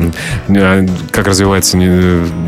А, 0.49 0.87
как 1.11 1.27
развивается, 1.27 1.79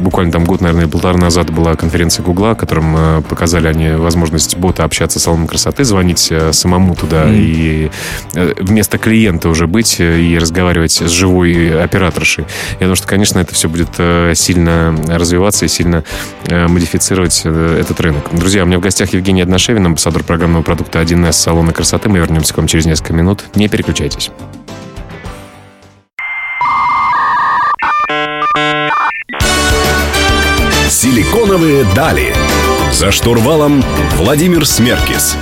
буквально 0.00 0.32
там 0.32 0.44
год, 0.44 0.60
наверное, 0.60 0.88
полтора 0.88 1.18
назад 1.18 1.50
была 1.50 1.74
конференция 1.76 2.22
Гугла, 2.22 2.54
которым 2.54 2.94
э, 2.96 3.22
показали 3.28 3.68
они 3.68 3.90
возможность 3.92 4.56
бота 4.56 4.84
общаться 4.84 5.18
с 5.18 5.22
салоном 5.22 5.46
красоты, 5.46 5.84
звонить 5.84 6.28
э, 6.30 6.52
самому 6.52 6.94
туда 6.94 7.24
mm. 7.24 7.36
и 7.36 7.90
э, 8.34 8.54
вместо 8.58 8.98
клиента 8.98 9.48
уже 9.48 9.66
быть 9.66 9.96
и 9.98 10.38
разговаривать 10.40 10.92
с 10.92 11.08
живой 11.08 11.82
операторшей. 11.82 12.44
Я 12.74 12.80
думаю, 12.80 12.96
что, 12.96 13.06
конечно, 13.06 13.38
это 13.38 13.54
все 13.54 13.68
будет 13.68 13.90
сильно 14.36 14.94
развиваться 15.08 15.64
и 15.64 15.68
сильно 15.68 16.04
модифицировать 16.48 17.42
этот 17.44 18.00
рынок. 18.00 18.28
Друзья, 18.32 18.64
у 18.64 18.66
меня 18.66 18.78
в 18.78 18.82
гостях 18.82 19.12
Евгений 19.12 19.42
Одношевин, 19.42 19.86
амбассадор 19.86 20.22
программного 20.24 20.62
продукта 20.62 21.00
1С 21.00 21.32
салона 21.32 21.72
красоты. 21.72 22.08
Мы 22.08 22.18
вернемся 22.18 22.54
к 22.54 22.56
вам 22.56 22.66
через 22.66 22.86
несколько 22.86 23.12
минут. 23.12 23.44
Не 23.54 23.68
переключайтесь. 23.68 24.30
Силиконовые 31.02 31.84
дали. 31.96 32.32
За 32.92 33.10
штурвалом 33.10 33.82
Владимир 34.18 34.64
Смеркис. 34.64 35.36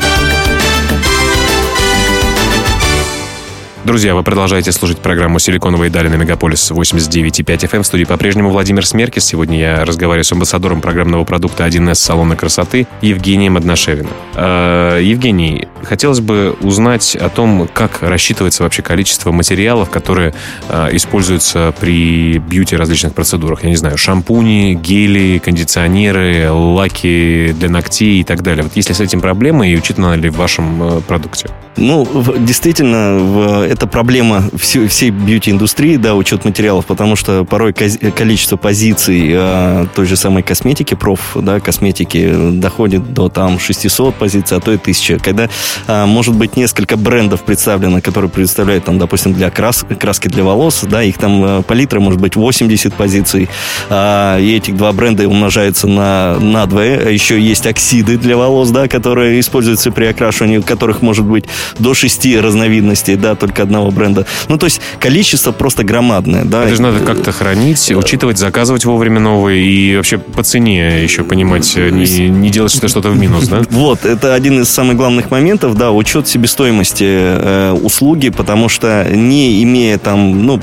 Друзья, 3.85 4.15
вы 4.15 4.23
продолжаете 4.23 4.73
слушать 4.73 5.01
программу 5.01 5.39
«Силиконовые 5.39 5.91
дали» 5.91 6.09
на 6.09 6.15
Мегаполис 6.15 6.71
89,5 6.71 7.43
FM. 7.45 7.83
В 7.83 7.87
студии 7.87 8.05
по-прежнему 8.05 8.49
Владимир 8.49 8.87
Смеркис. 8.87 9.25
Сегодня 9.25 9.59
я 9.59 9.85
разговариваю 9.85 10.25
с 10.25 10.33
амбассадором 10.33 10.81
программного 10.81 11.25
продукта 11.25 11.67
1С 11.67 11.97
салона 11.97 12.37
красоты 12.37 12.87
Евгением 13.03 13.59
Одношевиным. 13.59 14.13
Э, 14.37 15.01
Евгений, 15.03 15.69
хотелось 15.85 16.21
бы 16.21 16.57
узнать 16.61 17.17
о 17.17 17.29
том, 17.29 17.69
как 17.73 18.03
рассчитывается 18.03 18.63
вообще 18.63 18.83
количество 18.83 19.33
материалов, 19.33 19.91
которые 19.91 20.35
э, 20.69 20.89
используются 20.93 21.75
при 21.81 22.39
бьюти 22.39 22.77
различных 22.77 23.15
процедурах. 23.15 23.65
Я 23.65 23.71
не 23.71 23.77
знаю, 23.77 23.99
шампуни, 23.99 24.75
гели, 24.75 25.39
кондиционеры, 25.39 26.51
лаки 26.51 27.55
для 27.59 27.69
ногтей 27.69 28.21
и 28.21 28.25
так 28.25 28.43
далее. 28.43 28.65
Вот 28.65 28.77
есть 28.77 28.89
ли 28.89 28.95
с 28.95 29.01
этим 29.01 29.21
проблемы 29.21 29.69
и 29.69 29.77
учитывано 29.77 30.15
ли 30.15 30.29
в 30.29 30.37
вашем 30.37 30.83
э, 30.83 31.01
продукте? 31.01 31.49
Ну, 31.77 32.07
действительно, 32.39 33.65
это 33.65 33.87
проблема 33.87 34.45
всей, 34.59 34.87
всей 34.89 35.11
бьюти-индустрии, 35.11 35.97
да, 35.97 36.15
учет 36.15 36.45
материалов, 36.45 36.85
потому 36.85 37.17
что 37.17 37.45
порой 37.45 37.73
количество 37.73 38.57
позиций 38.57 39.31
э, 39.33 39.87
той 39.95 40.07
же 40.07 40.17
самой 40.17 40.43
косметики, 40.43 40.95
проф, 40.95 41.37
да, 41.37 41.61
косметики 41.61 42.51
доходит 42.53 43.13
до 43.15 43.29
там 43.29 43.59
600 43.59 44.15
позиций, 44.15 44.59
а 44.59 44.61
то 44.61 44.73
и 44.73 44.77
1000. 44.77 45.21
Когда 45.21 45.49
может 45.87 46.35
быть 46.35 46.57
несколько 46.57 46.97
брендов 46.97 47.43
представлено, 47.43 48.01
которые 48.01 48.31
представляют 48.31 48.85
там, 48.85 48.99
допустим, 48.99 49.35
для 49.35 49.51
крас, 49.51 49.85
краски 49.99 50.29
для 50.29 50.45
волос, 50.45 50.81
да, 50.83 51.03
их 51.03 51.19
там 51.19 51.45
э, 51.45 51.63
палитра 51.63 52.01
может 52.01 52.21
быть 52.21 52.37
80 52.37 52.95
позиций, 52.95 53.49
э, 53.89 54.39
и 54.41 54.57
этих 54.57 54.77
два 54.77 54.93
бренда 54.93 55.29
умножаются 55.29 55.87
на, 55.87 56.39
на 56.41 56.67
2. 56.67 56.83
Еще 57.11 57.41
есть 57.41 57.67
оксиды 57.67 58.17
для 58.17 58.37
волос, 58.37 58.71
да, 58.71 58.89
которые 58.89 59.41
используются 59.41 59.91
при 59.91 60.07
окрашивании, 60.07 60.59
у 60.59 60.63
которых 60.63 61.03
может 61.03 61.25
быть 61.25 61.45
до 61.79 61.95
6 61.95 62.37
разновидностей, 62.37 63.17
да, 63.17 63.35
только 63.35 63.63
одного 63.63 63.91
бренда. 63.91 64.27
Ну, 64.49 64.59
то 64.59 64.67
есть 64.67 64.81
количество 64.99 65.53
просто 65.53 65.85
громадное, 65.85 66.45
да. 66.45 66.65
Это 66.65 66.77
же 66.77 66.83
надо 66.83 67.01
как-то 67.01 67.33
хранить, 67.33 67.93
учитывать, 67.93 68.39
заказывать 68.39 68.85
вовремя 68.85 69.21
новые 69.21 69.65
и 69.65 69.97
вообще 69.97 70.19
по 70.19 70.43
цене 70.43 71.03
еще 71.03 71.25
понимать, 71.25 71.73
э, 71.77 71.91
не, 71.91 72.29
не 72.29 72.51
делать 72.51 72.73
что-то 72.73 73.11
в 73.11 73.19
минус, 73.19 73.49
да? 73.49 73.63
Вот, 73.71 74.05
это 74.05 74.35
один 74.35 74.63
из 74.63 74.69
самых 74.69 74.97
главных 74.97 75.31
моментов, 75.31 75.60
да, 75.69 75.93
учет 75.93 76.29
себестоимости 76.29 77.05
э, 77.07 77.73
услуги, 77.73 78.31
потому 78.31 78.69
что 78.69 79.07
не 79.11 79.63
имея 79.63 79.99
там, 79.99 80.45
ну, 80.45 80.61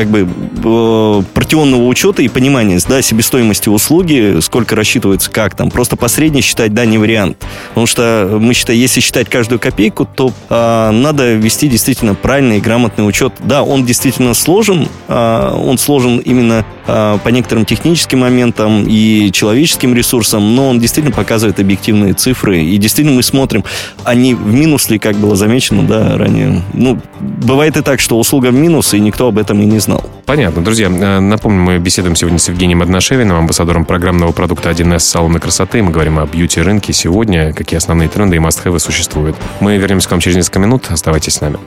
как 0.00 0.08
бы 0.08 0.26
э, 0.26 1.22
партионного 1.34 1.86
учета 1.86 2.22
и 2.22 2.28
понимания 2.28 2.80
да, 2.88 3.02
себестоимости 3.02 3.68
услуги, 3.68 4.38
сколько 4.40 4.74
рассчитывается, 4.74 5.30
как 5.30 5.54
там. 5.54 5.70
Просто 5.70 5.96
посредний 5.96 6.40
считать, 6.40 6.72
да, 6.72 6.86
не 6.86 6.96
вариант. 6.96 7.44
Потому 7.68 7.86
что 7.86 8.38
мы 8.40 8.54
считаем, 8.54 8.80
если 8.80 9.00
считать 9.00 9.28
каждую 9.28 9.58
копейку, 9.58 10.06
то 10.06 10.32
э, 10.48 10.90
надо 10.90 11.34
вести 11.34 11.68
действительно 11.68 12.14
правильный 12.14 12.56
и 12.56 12.60
грамотный 12.62 13.06
учет. 13.06 13.34
Да, 13.40 13.62
он 13.62 13.84
действительно 13.84 14.32
сложен, 14.32 14.88
э, 15.08 15.60
он 15.62 15.76
сложен 15.76 16.16
именно 16.16 16.64
э, 16.86 17.18
по 17.22 17.28
некоторым 17.28 17.66
техническим 17.66 18.20
моментам 18.20 18.86
и 18.88 19.30
человеческим 19.32 19.94
ресурсам, 19.94 20.54
но 20.54 20.70
он 20.70 20.80
действительно 20.80 21.14
показывает 21.14 21.60
объективные 21.60 22.14
цифры. 22.14 22.62
И 22.62 22.78
действительно 22.78 23.16
мы 23.16 23.22
смотрим, 23.22 23.64
они 24.04 24.34
в 24.34 24.50
минус 24.54 24.88
ли, 24.88 24.98
как 24.98 25.16
было 25.16 25.36
замечено, 25.36 25.82
да, 25.82 26.16
ранее. 26.16 26.62
Ну, 26.72 26.98
бывает 27.20 27.76
и 27.76 27.82
так, 27.82 28.00
что 28.00 28.18
услуга 28.18 28.46
в 28.46 28.54
минус, 28.54 28.94
и 28.94 29.00
никто 29.00 29.28
об 29.28 29.36
этом 29.36 29.60
и 29.60 29.66
не 29.66 29.78
знал. 29.90 30.10
Понятно. 30.26 30.62
Друзья, 30.62 30.88
э, 30.88 31.20
напомню, 31.20 31.60
мы 31.60 31.78
беседуем 31.78 32.14
сегодня 32.14 32.38
с 32.38 32.48
Евгением 32.48 32.82
Одношевиным, 32.82 33.36
амбассадором 33.36 33.84
программного 33.84 34.32
продукта 34.32 34.70
1С 34.70 35.00
салона 35.00 35.40
красоты. 35.40 35.82
Мы 35.82 35.90
говорим 35.90 36.18
о 36.18 36.26
бьюти-рынке 36.26 36.92
сегодня, 36.92 37.52
какие 37.52 37.78
основные 37.78 38.08
тренды 38.08 38.36
и 38.36 38.38
must 38.38 38.78
существуют. 38.78 39.36
Мы 39.60 39.76
вернемся 39.76 40.08
к 40.08 40.10
вам 40.12 40.20
через 40.20 40.36
несколько 40.36 40.60
минут. 40.60 40.86
Оставайтесь 40.90 41.34
с 41.34 41.40
нами. 41.40 41.58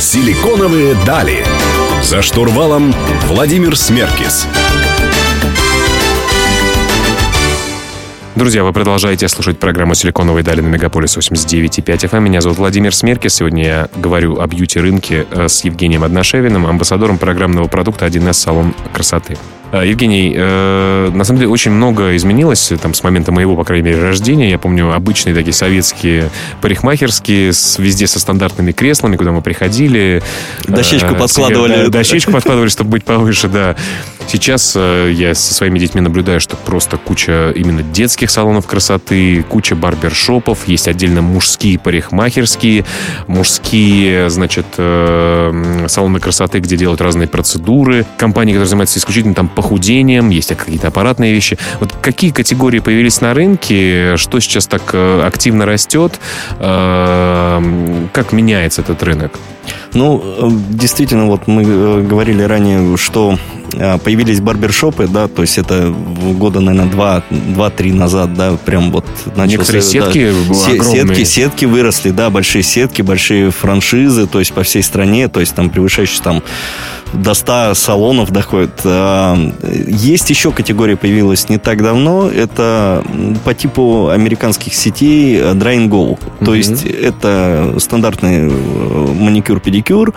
Силиконовые 0.00 0.96
дали. 1.06 1.44
За 2.02 2.22
штурвалом 2.22 2.92
Владимир 3.28 3.76
Смеркис. 3.76 4.46
Друзья, 8.34 8.64
вы 8.64 8.72
продолжаете 8.72 9.28
слушать 9.28 9.58
программу 9.58 9.94
«Силиконовые 9.94 10.42
дали» 10.42 10.62
на 10.62 10.68
Мегаполис 10.68 11.18
89.5 11.18 11.84
FM. 11.84 12.20
Меня 12.20 12.40
зовут 12.40 12.56
Владимир 12.56 12.94
Смеркис. 12.94 13.34
Сегодня 13.34 13.64
я 13.64 13.88
говорю 13.94 14.40
о 14.40 14.46
бьюти-рынке 14.46 15.26
э, 15.30 15.48
с 15.48 15.64
Евгением 15.64 16.02
Одношевиным, 16.02 16.66
амбассадором 16.66 17.18
программного 17.18 17.68
продукта 17.68 18.06
1С 18.06 18.32
«Салон 18.32 18.74
красоты». 18.94 19.36
Э, 19.72 19.86
Евгений, 19.86 20.34
э, 20.36 21.10
на 21.12 21.24
самом 21.24 21.40
деле 21.40 21.50
очень 21.50 21.72
много 21.72 22.14
изменилось 22.14 22.72
там, 22.80 22.92
с 22.92 23.02
момента 23.02 23.32
моего, 23.32 23.56
по 23.56 23.64
крайней 23.64 23.90
мере, 23.90 24.02
рождения. 24.02 24.50
Я 24.50 24.58
помню 24.58 24.94
обычные 24.94 25.34
такие 25.34 25.54
советские 25.54 26.30
парикмахерские, 26.60 27.52
с, 27.52 27.78
везде 27.78 28.06
со 28.06 28.20
стандартными 28.20 28.72
креслами, 28.72 29.16
куда 29.16 29.32
мы 29.32 29.40
приходили. 29.40 30.22
Дощечку 30.68 31.14
э, 31.14 31.18
подкладывали. 31.18 31.84
Да, 31.84 31.88
дощечку 31.88 32.32
подкладывали, 32.32 32.68
чтобы 32.68 32.90
быть 32.90 33.04
повыше, 33.04 33.48
да. 33.48 33.76
Сейчас 34.28 34.72
э, 34.76 35.10
я 35.12 35.34
со 35.34 35.54
своими 35.54 35.78
детьми 35.78 36.00
наблюдаю, 36.00 36.40
что 36.40 36.56
просто 36.56 36.96
куча 36.96 37.52
именно 37.54 37.82
детских 37.82 38.30
салонов 38.30 38.66
красоты, 38.66 39.44
куча 39.48 39.74
барбершопов, 39.74 40.66
есть 40.66 40.88
отдельно 40.88 41.22
мужские 41.22 41.78
парикмахерские, 41.78 42.84
мужские, 43.26 44.30
значит, 44.30 44.66
э, 44.78 45.86
салоны 45.88 46.20
красоты, 46.20 46.60
где 46.60 46.76
делают 46.76 47.00
разные 47.00 47.28
процедуры, 47.28 48.06
компании, 48.16 48.52
которые 48.52 48.68
занимаются 48.68 48.98
исключительно 48.98 49.34
там 49.34 49.48
похудением, 49.48 50.30
есть 50.30 50.54
какие-то 50.56 50.88
аппаратные 50.88 51.32
вещи. 51.32 51.58
Вот 51.80 51.92
какие 52.00 52.30
категории 52.30 52.78
появились 52.78 53.20
на 53.20 53.34
рынке, 53.34 54.16
что 54.16 54.40
сейчас 54.40 54.66
так 54.66 54.82
э, 54.92 55.22
активно 55.24 55.66
растет, 55.66 56.18
как 56.58 58.32
меняется 58.32 58.82
этот 58.82 59.02
рынок? 59.02 59.38
Ну, 59.94 60.50
действительно, 60.70 61.26
вот 61.26 61.46
мы 61.46 62.02
говорили 62.02 62.42
ранее, 62.42 62.96
что 62.96 63.38
появились 63.72 64.40
барбершопы, 64.40 65.06
да, 65.06 65.28
то 65.28 65.42
есть 65.42 65.58
это 65.58 65.94
года, 66.38 66.60
наверное, 66.60 66.90
два, 66.90 67.22
два-три 67.30 67.92
назад, 67.92 68.34
да, 68.34 68.56
прям 68.64 68.90
вот 68.90 69.06
начался. 69.36 69.46
Некоторые 69.46 69.82
сетки 69.82 70.32
да, 70.48 70.84
Сетки, 70.84 71.24
сетки 71.24 71.64
выросли, 71.64 72.10
да, 72.10 72.30
большие 72.30 72.62
сетки, 72.62 73.02
большие 73.02 73.50
франшизы, 73.50 74.26
то 74.26 74.38
есть 74.38 74.52
по 74.52 74.62
всей 74.62 74.82
стране, 74.82 75.28
то 75.28 75.40
есть 75.40 75.54
там 75.54 75.70
превышающие 75.70 76.22
там 76.22 76.42
до 77.12 77.34
100 77.34 77.74
салонов 77.74 78.30
доходит. 78.30 78.80
А, 78.84 79.36
есть 79.86 80.30
еще 80.30 80.50
категория 80.52 80.96
появилась 80.96 81.48
не 81.48 81.58
так 81.58 81.82
давно. 81.82 82.28
Это 82.28 83.04
по 83.44 83.54
типу 83.54 84.08
американских 84.08 84.74
сетей 84.74 85.38
Dry 85.38 85.76
and 85.76 85.88
Go. 85.88 86.18
Mm-hmm. 86.18 86.44
То 86.44 86.54
есть 86.54 86.84
это 86.84 87.74
стандартный 87.78 88.48
э, 88.48 89.12
маникюр-педикюр, 89.14 90.14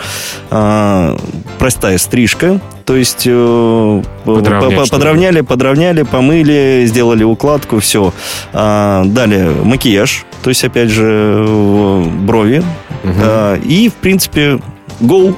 а, 0.49 1.17
простая 1.57 1.97
стрижка, 1.97 2.59
то 2.85 2.95
есть 2.95 3.23
э, 3.25 4.03
Подравнять, 4.23 4.89
подровняли, 4.89 5.41
подровняли, 5.41 6.03
помыли, 6.03 6.83
сделали 6.87 7.23
укладку, 7.23 7.79
все. 7.79 8.13
А, 8.53 9.03
далее 9.05 9.51
макияж, 9.63 10.25
то 10.43 10.49
есть 10.49 10.63
опять 10.63 10.89
же 10.89 11.45
брови. 12.21 12.63
Угу. 13.03 13.61
И, 13.65 13.89
в 13.89 13.93
принципе, 13.93 14.59
Go. 15.01 15.35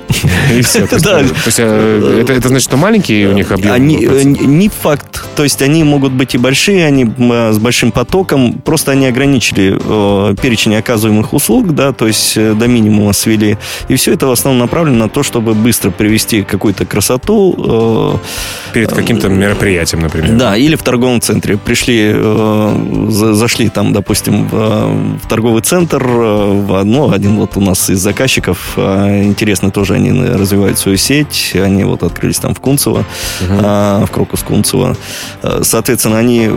И 0.53 0.61
все. 0.61 0.87
То 0.87 0.95
есть, 0.95 1.05
да. 1.05 1.19
то 1.19 1.25
есть 1.45 1.59
э, 1.59 2.21
это, 2.21 2.33
это 2.33 2.47
значит, 2.47 2.65
что 2.65 2.77
маленькие 2.77 3.29
у 3.29 3.33
них 3.33 3.51
объемы? 3.51 3.75
Они, 3.75 4.05
э, 4.05 4.23
не 4.23 4.69
факт. 4.69 5.23
То 5.35 5.43
есть 5.43 5.61
они 5.61 5.83
могут 5.83 6.11
быть 6.11 6.35
и 6.35 6.37
большие, 6.37 6.85
они 6.85 7.05
э, 7.05 7.51
с 7.53 7.57
большим 7.57 7.91
потоком. 7.91 8.53
Просто 8.53 8.91
они 8.91 9.07
ограничили 9.07 9.77
э, 9.79 10.35
перечень 10.41 10.75
оказываемых 10.75 11.33
услуг, 11.33 11.73
да, 11.73 11.91
то 11.91 12.07
есть 12.07 12.35
до 12.35 12.67
минимума 12.67 13.13
свели. 13.13 13.57
И 13.87 13.95
все 13.95 14.13
это 14.13 14.27
в 14.27 14.31
основном 14.31 14.61
направлено 14.61 15.05
на 15.05 15.09
то, 15.09 15.23
чтобы 15.23 15.53
быстро 15.53 15.91
привести 15.91 16.43
какую-то 16.43 16.85
красоту. 16.85 18.19
Э, 18.23 18.73
Перед 18.73 18.91
каким-то 18.91 19.29
мероприятием, 19.29 20.01
например. 20.03 20.37
Да, 20.37 20.55
или 20.55 20.75
в 20.75 20.83
торговом 20.83 21.21
центре. 21.21 21.57
Пришли, 21.57 22.11
э, 22.13 23.07
зашли 23.09 23.69
там, 23.69 23.91
допустим, 23.91 24.47
в, 24.47 25.17
в 25.23 25.27
торговый 25.27 25.61
центр, 25.61 26.03
в, 26.03 26.83
ну, 26.83 27.11
один 27.11 27.37
вот 27.37 27.57
у 27.57 27.61
нас 27.61 27.89
из 27.89 27.99
заказчиков 27.99 28.77
интересный 28.77 29.47
интересно 29.48 29.72
тоже 29.72 29.94
они 29.94 30.12
развивают 30.12 30.77
свою 30.77 30.98
сеть. 30.98 31.54
Они 31.56 31.86
вот 31.86 32.04
открылись 32.04 32.38
там 32.38 32.54
в 32.54 32.60
Кунцево, 32.60 33.06
uh-huh. 33.39 34.06
в 34.06 34.12
Крокус 34.12 34.44
Кунцево. 34.44 34.98
А, 35.42 35.62
соответственно, 35.63 36.18
они 36.18 36.48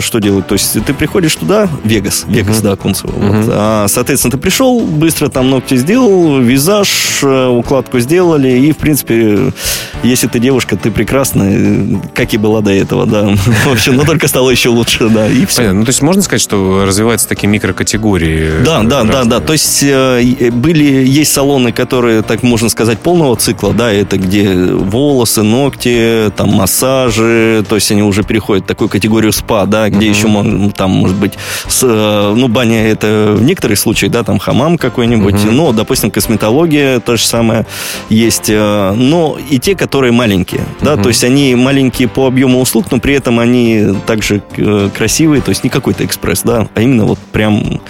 что 0.00 0.20
делают? 0.20 0.46
То 0.46 0.52
есть 0.52 0.84
ты 0.84 0.94
приходишь 0.94 1.34
туда, 1.34 1.68
Вегас, 1.82 2.24
Вегас, 2.28 2.58
uh-huh. 2.58 2.62
да, 2.62 2.76
Кунцево. 2.76 3.10
Uh-huh. 3.10 3.42
Вот. 3.42 3.50
А, 3.52 3.86
соответственно, 3.88 4.30
ты 4.30 4.38
пришел, 4.38 4.80
быстро 4.80 5.28
там 5.28 5.50
ногти 5.50 5.74
сделал, 5.74 6.38
визаж, 6.38 7.18
э, 7.22 7.48
укладку 7.48 7.98
сделали, 7.98 8.48
и, 8.48 8.70
в 8.70 8.76
принципе, 8.76 9.52
если 10.04 10.28
ты 10.28 10.38
девушка, 10.38 10.76
ты 10.76 10.92
прекрасная, 10.92 12.00
как 12.14 12.32
и 12.32 12.36
была 12.36 12.60
до 12.60 12.70
этого, 12.70 13.06
да. 13.06 13.34
В 13.64 13.72
общем, 13.72 13.96
но 13.96 14.04
только 14.04 14.28
стало 14.28 14.50
еще 14.50 14.68
лучше, 14.68 15.08
да, 15.08 15.26
и 15.26 15.46
все. 15.46 15.62
Понятно. 15.62 15.80
Ну, 15.80 15.84
то 15.84 15.90
есть 15.90 16.02
можно 16.02 16.22
сказать, 16.22 16.42
что 16.42 16.84
развиваются 16.86 17.28
такие 17.28 17.48
микрокатегории? 17.48 18.62
Да, 18.64 18.84
да, 18.84 19.02
да, 19.02 19.24
да. 19.24 19.40
То 19.40 19.52
есть 19.52 19.82
э, 19.82 20.50
были, 20.52 21.04
есть 21.04 21.32
салоны, 21.32 21.72
которые 21.72 22.22
так 22.22 22.35
можно 22.42 22.68
сказать, 22.68 22.98
полного 22.98 23.36
цикла, 23.36 23.72
да, 23.72 23.92
это 23.92 24.16
где 24.18 24.52
волосы, 24.54 25.42
ногти, 25.42 26.30
там 26.36 26.50
массажи, 26.50 27.64
то 27.68 27.74
есть 27.74 27.90
они 27.90 28.02
уже 28.02 28.22
переходят 28.22 28.64
в 28.64 28.66
такую 28.66 28.88
категорию 28.88 29.32
спа, 29.32 29.66
да, 29.66 29.88
где 29.88 30.06
mm-hmm. 30.06 30.10
еще 30.10 30.28
можно, 30.28 30.70
там 30.70 30.90
может 30.90 31.16
быть, 31.16 31.34
с, 31.68 31.82
э, 31.82 32.34
ну, 32.36 32.48
баня 32.48 32.86
это 32.88 33.34
в 33.36 33.42
некоторых 33.42 33.78
случаях, 33.78 34.12
да, 34.12 34.22
там 34.22 34.38
хамам 34.38 34.78
какой-нибудь, 34.78 35.34
mm-hmm. 35.34 35.50
но, 35.50 35.72
допустим, 35.72 36.10
косметология 36.10 37.00
то 37.00 37.16
же 37.16 37.24
самое 37.24 37.66
есть, 38.08 38.48
э, 38.48 38.92
но 38.92 39.38
и 39.50 39.58
те, 39.58 39.74
которые 39.74 40.12
маленькие, 40.12 40.62
да, 40.80 40.94
mm-hmm. 40.94 41.02
то 41.02 41.08
есть 41.08 41.24
они 41.24 41.54
маленькие 41.54 42.08
по 42.08 42.26
объему 42.26 42.60
услуг, 42.60 42.86
но 42.90 42.98
при 42.98 43.14
этом 43.14 43.38
они 43.38 43.94
также 44.06 44.42
э, 44.56 44.90
красивые, 44.94 45.42
то 45.42 45.50
есть 45.50 45.64
не 45.64 45.70
какой-то 45.70 46.04
экспресс, 46.04 46.42
да, 46.42 46.68
а 46.74 46.80
именно 46.80 47.04
вот 47.04 47.18
прям 47.18 47.80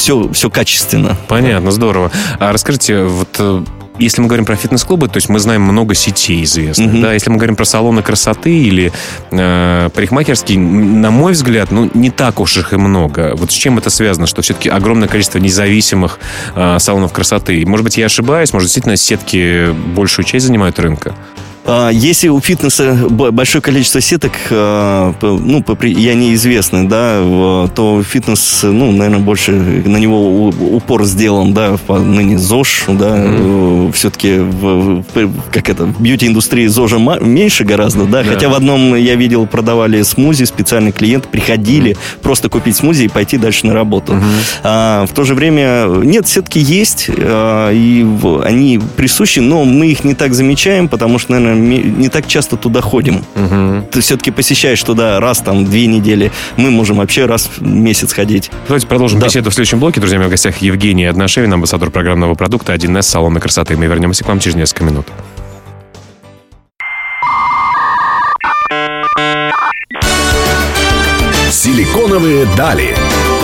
все, 0.00 0.32
все 0.32 0.48
качественно. 0.48 1.14
Понятно, 1.28 1.70
здорово. 1.70 2.10
А 2.38 2.52
расскажите, 2.52 3.02
вот 3.04 3.28
э, 3.38 3.64
если 3.98 4.22
мы 4.22 4.28
говорим 4.28 4.46
про 4.46 4.56
фитнес-клубы, 4.56 5.08
то 5.08 5.18
есть 5.18 5.28
мы 5.28 5.38
знаем 5.38 5.60
много 5.60 5.94
сетей 5.94 6.42
известных. 6.44 6.94
Mm-hmm. 6.94 7.02
Да? 7.02 7.12
Если 7.12 7.28
мы 7.28 7.36
говорим 7.36 7.54
про 7.54 7.66
салоны 7.66 8.02
красоты 8.02 8.50
или 8.50 8.92
э, 9.30 9.90
парикмахерские, 9.94 10.58
на 10.58 11.10
мой 11.10 11.32
взгляд, 11.32 11.70
ну, 11.70 11.90
не 11.92 12.10
так 12.10 12.40
уж 12.40 12.56
их 12.56 12.72
и 12.72 12.76
много. 12.76 13.34
Вот 13.36 13.52
с 13.52 13.54
чем 13.54 13.76
это 13.76 13.90
связано? 13.90 14.26
Что 14.26 14.40
все-таки 14.40 14.70
огромное 14.70 15.06
количество 15.06 15.38
независимых 15.38 16.18
э, 16.54 16.78
салонов 16.78 17.12
красоты. 17.12 17.66
Может 17.66 17.84
быть, 17.84 17.98
я 17.98 18.06
ошибаюсь, 18.06 18.54
может, 18.54 18.68
действительно 18.68 18.96
сетки 18.96 19.70
большую 19.94 20.24
часть 20.24 20.46
занимают 20.46 20.78
рынка? 20.78 21.14
А, 21.70 21.90
если 21.90 22.28
у 22.28 22.40
фитнеса 22.40 23.06
большое 23.08 23.62
количество 23.62 24.00
сеток, 24.00 24.32
а, 24.50 25.14
ну, 25.20 25.64
и 25.82 26.08
они 26.08 26.34
известны, 26.34 26.88
да, 26.88 27.20
то 27.74 28.02
фитнес, 28.02 28.60
ну, 28.64 28.90
наверное, 28.90 29.20
больше 29.20 29.52
на 29.52 29.96
него 29.98 30.48
упор 30.48 31.04
сделан, 31.04 31.54
да, 31.54 31.78
ныне 31.88 32.38
ЗОЖ, 32.38 32.86
да, 32.88 33.18
mm-hmm. 33.18 33.92
все-таки 33.92 34.38
в, 34.38 35.04
как 35.52 35.68
это, 35.68 35.84
в 35.84 36.00
бьюти-индустрии 36.00 36.66
ЗОЖа 36.66 36.98
меньше 36.98 37.64
гораздо, 37.64 38.04
да, 38.04 38.22
yeah. 38.22 38.34
хотя 38.34 38.48
в 38.48 38.54
одном 38.54 38.96
я 38.96 39.14
видел, 39.14 39.46
продавали 39.46 40.02
смузи, 40.02 40.44
специальный 40.44 40.92
клиент, 40.92 41.28
приходили 41.28 41.92
mm-hmm. 41.92 42.22
просто 42.22 42.48
купить 42.48 42.76
смузи 42.76 43.04
и 43.04 43.08
пойти 43.08 43.36
дальше 43.36 43.66
на 43.66 43.74
работу. 43.74 44.14
Mm-hmm. 44.14 44.60
А, 44.64 45.06
в 45.06 45.14
то 45.14 45.22
же 45.22 45.34
время, 45.34 45.86
нет, 46.02 46.26
сетки 46.26 46.58
есть, 46.58 47.08
а, 47.08 47.70
и 47.70 48.04
они 48.44 48.80
присущи, 48.96 49.38
но 49.38 49.64
мы 49.64 49.86
их 49.86 50.02
не 50.02 50.14
так 50.14 50.34
замечаем, 50.34 50.88
потому 50.88 51.20
что, 51.20 51.32
наверное, 51.32 51.59
не 51.68 52.08
так 52.08 52.26
часто 52.26 52.56
туда 52.56 52.80
ходим. 52.80 53.24
Угу. 53.34 53.88
Ты 53.92 54.00
все-таки 54.00 54.30
посещаешь 54.30 54.82
туда 54.82 55.20
раз 55.20 55.38
там 55.38 55.64
две 55.64 55.86
недели. 55.86 56.32
Мы 56.56 56.70
можем 56.70 56.98
вообще 56.98 57.26
раз 57.26 57.50
в 57.56 57.62
месяц 57.62 58.12
ходить. 58.12 58.50
Давайте 58.66 58.86
продолжим 58.86 59.20
да. 59.20 59.26
беседу 59.26 59.50
в 59.50 59.54
следующем 59.54 59.80
блоке. 59.80 60.00
Друзья 60.00 60.18
мои, 60.18 60.28
в 60.28 60.30
гостях 60.30 60.58
Евгений 60.58 61.04
Одношевин, 61.04 61.52
амбассадор 61.52 61.90
программного 61.90 62.34
продукта 62.34 62.74
1С 62.74 63.02
салона 63.02 63.40
красоты. 63.40 63.76
Мы 63.76 63.86
вернемся 63.86 64.24
к 64.24 64.28
вам 64.28 64.40
через 64.40 64.56
несколько 64.56 64.84
минут. 64.84 65.06
Силиконовые 71.50 72.46
дали. 72.56 72.96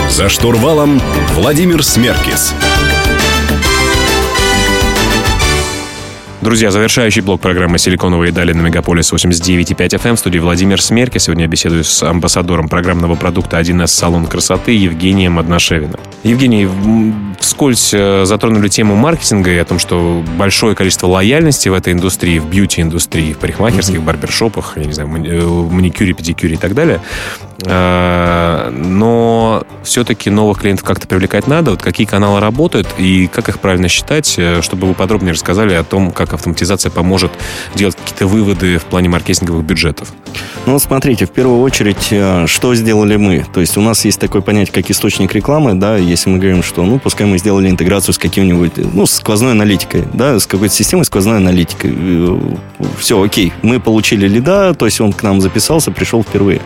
За 0.09 0.29
штурвалом 0.29 1.01
Владимир 1.35 1.85
Смеркис. 1.85 2.55
Друзья, 6.47 6.71
завершающий 6.71 7.23
блок 7.23 7.41
программы 7.41 7.77
«Силиконовые 7.77 8.31
дали» 8.31 8.53
на 8.53 8.61
Мегаполис 8.61 9.13
89.5 9.13 9.77
FM 10.01 10.15
в 10.15 10.19
студии 10.21 10.39
Владимир 10.39 10.81
Смерки. 10.81 11.19
Сегодня 11.19 11.47
я 11.47 11.49
беседую 11.51 11.83
с 11.83 12.01
амбассадором 12.05 12.69
программного 12.69 13.17
продукта 13.17 13.59
1С 13.59 13.89
«Салон 13.89 14.27
красоты» 14.27 14.71
Евгением 14.71 15.41
Одношевиным. 15.41 15.99
Евгений, 16.23 16.69
вскользь 17.41 17.93
э, 17.93 18.25
затронули 18.27 18.69
тему 18.69 18.95
маркетинга 18.95 19.51
и 19.51 19.57
о 19.57 19.65
том, 19.65 19.81
что 19.81 20.23
большое 20.39 20.77
количество 20.77 21.09
лояльности 21.09 21.69
в 21.69 21.75
этой 21.75 21.95
индустрии, 21.95 22.39
в 22.39 22.47
бьюти-индустрии, 22.47 23.33
в 23.33 23.39
парикмахерских, 23.39 23.97
mm-hmm. 23.97 24.05
барбершопах, 24.05 24.75
я 24.77 24.85
не 24.85 24.93
знаю, 24.93 25.09
э, 25.09 25.43
маникюре, 25.45 26.13
педикюре 26.13 26.55
и 26.55 26.59
так 26.59 26.75
далее. 26.75 27.01
Э, 27.65 28.71
но 28.71 29.65
все-таки 29.83 30.31
новых 30.31 30.61
клиентов 30.61 30.85
как-то 30.87 31.07
привлекать 31.07 31.47
надо. 31.47 31.73
Вот 31.73 31.83
какие 31.83 32.07
каналы 32.07 32.41
работают 32.41 32.89
и 32.99 33.27
как 33.27 33.49
их 33.49 33.59
правильно 33.61 33.89
считать, 33.89 34.39
чтобы 34.61 34.89
вы 34.89 34.95
подробнее 34.95 35.33
рассказали 35.33 35.75
о 35.75 35.85
том, 35.85 36.13
как 36.13 36.33
автоматизация 36.33 36.91
поможет 36.91 37.33
делать 37.75 37.97
какие-то 37.97 38.27
выводы 38.27 38.79
в 38.79 38.85
плане 38.85 39.09
маркетинговых 39.09 39.65
бюджетов? 39.65 40.13
Ну, 40.67 40.79
смотрите, 40.79 41.27
в 41.27 41.31
первую 41.31 41.61
очередь, 41.61 42.09
э, 42.11 42.47
что 42.47 42.75
сделали 42.75 43.17
мы? 43.17 43.47
То 43.53 43.61
есть 43.61 43.77
у 43.77 43.81
нас 43.81 44.05
есть 44.05 44.19
такое 44.19 44.43
понятие, 44.43 44.75
как 44.75 44.91
источник 44.91 45.33
рекламы, 45.33 45.75
да, 45.75 45.97
если 45.97 46.29
мы 46.29 46.39
говорим, 46.39 46.63
что, 46.63 46.83
ну, 46.83 46.99
пускай 46.99 47.27
мы 47.27 47.39
сделали 47.39 47.71
интеграцию 47.71 48.15
с 48.15 48.19
каким-нибудь, 48.19 48.73
ну, 48.77 49.07
сквозной 49.07 49.53
аналитикой, 49.53 50.05
да, 50.13 50.39
с 50.39 50.47
какой-то 50.47 50.75
системой 50.75 51.05
сквозной 51.05 51.37
аналитикой. 51.37 51.95
Все, 52.99 53.23
окей, 53.23 53.53
мы 53.63 53.81
получили 53.81 54.29
лида, 54.29 54.75
то 54.75 54.87
есть 54.87 55.01
он 55.01 55.13
к 55.13 55.23
нам 55.23 55.41
записался, 55.41 55.91
пришел 55.91 56.23
впервые. 56.23 56.61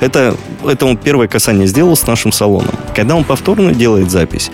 Это, 0.00 0.36
это 0.64 0.86
он 0.86 0.96
первое 0.96 1.28
касание 1.28 1.66
сделал 1.66 1.96
с 1.96 2.06
нашим 2.06 2.32
салоном. 2.32 2.74
Когда 2.94 3.16
он 3.16 3.24
повторно 3.24 3.74
делает 3.74 4.10
запись, 4.10 4.50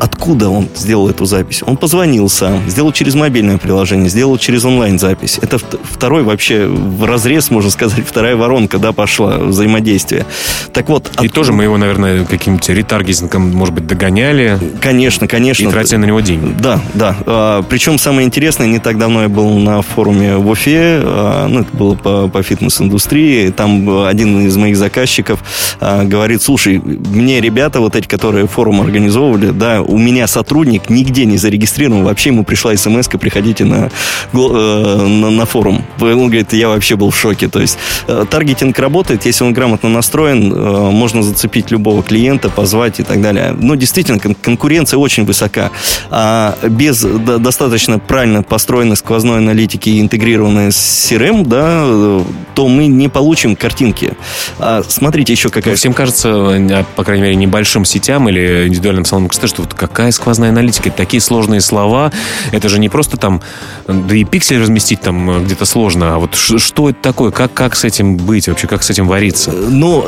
откуда 0.00 0.48
он 0.48 0.68
сделал 0.74 1.08
эту 1.08 1.26
запись? 1.26 1.62
Он 1.64 1.76
позвонил 1.76 2.28
сам, 2.28 2.68
сделал 2.68 2.92
через 2.92 3.14
мобильное 3.14 3.58
приложение, 3.58 4.08
сделал 4.08 4.38
через 4.38 4.64
онлайн-запись. 4.64 5.38
Это 5.42 5.58
второй 5.58 6.22
вообще 6.22 6.66
в 6.66 7.04
разрез, 7.04 7.50
можно 7.50 7.70
сказать, 7.70 8.04
вторая 8.06 8.36
воронка, 8.36 8.78
да, 8.78 8.92
пошла 8.92 9.38
взаимодействие. 9.38 10.26
Так 10.72 10.88
вот... 10.88 11.06
И 11.06 11.10
откуда... 11.10 11.32
тоже 11.32 11.52
мы 11.52 11.64
его, 11.64 11.76
наверное, 11.76 12.24
каким-то 12.24 12.72
ретаргетингом, 12.72 13.50
может 13.50 13.74
быть, 13.74 13.86
догоняли. 13.86 14.58
Конечно, 14.80 15.28
конечно. 15.28 15.68
И 15.68 15.70
тратили 15.70 15.98
на 15.98 16.06
него 16.06 16.20
деньги. 16.20 16.54
Да, 16.60 16.80
да. 16.94 17.16
А, 17.26 17.62
причем 17.62 17.98
самое 17.98 18.26
интересное, 18.26 18.66
не 18.66 18.78
так 18.78 18.98
давно 18.98 19.22
я 19.22 19.28
был 19.28 19.58
на 19.58 19.82
форуме 19.82 20.36
в 20.36 20.48
Уфе, 20.48 21.00
а, 21.02 21.46
ну, 21.46 21.60
это 21.60 21.76
было 21.76 21.94
по, 21.94 22.28
по 22.28 22.42
фитнес-индустрии, 22.42 23.50
там 23.50 24.04
один 24.04 24.46
из 24.46 24.56
моих 24.56 24.76
заказчиков 24.76 25.40
а, 25.80 26.04
говорит, 26.04 26.42
слушай, 26.42 26.78
мне 26.78 27.40
ребята 27.40 27.80
вот 27.80 27.96
эти, 27.96 28.08
которые 28.08 28.46
форум 28.46 28.80
организовывали, 28.80 29.50
да, 29.50 29.82
у 29.90 29.98
меня 29.98 30.26
сотрудник 30.26 30.88
нигде 30.88 31.24
не 31.24 31.36
зарегистрирован, 31.36 32.04
вообще 32.04 32.30
ему 32.30 32.44
пришла 32.44 32.76
смс 32.76 33.08
приходите 33.08 33.64
на, 33.64 33.90
э, 34.32 34.36
на, 34.36 35.30
на 35.30 35.46
форум. 35.46 35.84
Он 36.00 36.26
говорит, 36.26 36.52
я 36.52 36.68
вообще 36.68 36.96
был 36.96 37.10
в 37.10 37.18
шоке. 37.18 37.48
То 37.48 37.60
есть 37.60 37.76
э, 38.06 38.24
таргетинг 38.30 38.78
работает, 38.78 39.26
если 39.26 39.44
он 39.44 39.52
грамотно 39.52 39.88
настроен, 39.88 40.52
э, 40.52 40.90
можно 40.90 41.22
зацепить 41.22 41.70
любого 41.70 42.02
клиента, 42.02 42.48
позвать 42.48 43.00
и 43.00 43.02
так 43.02 43.20
далее. 43.20 43.54
Но 43.58 43.74
действительно, 43.74 44.18
конкуренция 44.18 44.98
очень 44.98 45.24
высока. 45.24 45.70
А 46.10 46.56
без 46.62 47.02
достаточно 47.02 47.98
правильно 47.98 48.42
построенной 48.42 48.96
сквозной 48.96 49.38
аналитики 49.38 49.88
и 49.90 50.00
интегрированной 50.00 50.72
с 50.72 51.10
CRM, 51.10 51.46
да, 51.46 52.24
то 52.54 52.68
мы 52.68 52.86
не 52.86 53.08
получим 53.08 53.56
картинки. 53.56 54.12
А 54.58 54.82
смотрите 54.86 55.32
еще 55.32 55.50
какая... 55.50 55.74
Всем 55.74 55.92
кажется, 55.92 56.84
по 56.96 57.04
крайней 57.04 57.24
мере, 57.24 57.34
небольшим 57.36 57.84
сетям 57.84 58.28
или 58.28 58.68
индивидуальным 58.68 59.04
салонам 59.04 59.28
красоты, 59.28 59.48
что 59.48 59.62
вот 59.62 59.74
какая 59.80 60.12
сквозная 60.12 60.50
аналитика, 60.50 60.90
такие 60.90 61.22
сложные 61.22 61.62
слова, 61.62 62.12
это 62.52 62.68
же 62.68 62.78
не 62.78 62.90
просто 62.90 63.16
там, 63.16 63.40
да 63.88 64.14
и 64.14 64.24
пиксель 64.24 64.60
разместить 64.60 65.00
там 65.00 65.44
где-то 65.44 65.64
сложно, 65.64 66.14
а 66.14 66.18
вот 66.18 66.34
что 66.34 66.90
это 66.90 66.98
такое, 67.00 67.30
как, 67.30 67.54
как 67.54 67.74
с 67.74 67.84
этим 67.84 68.18
быть 68.18 68.46
вообще, 68.46 68.66
как 68.66 68.82
с 68.82 68.90
этим 68.90 69.08
вариться? 69.08 69.52
Ну, 69.52 70.06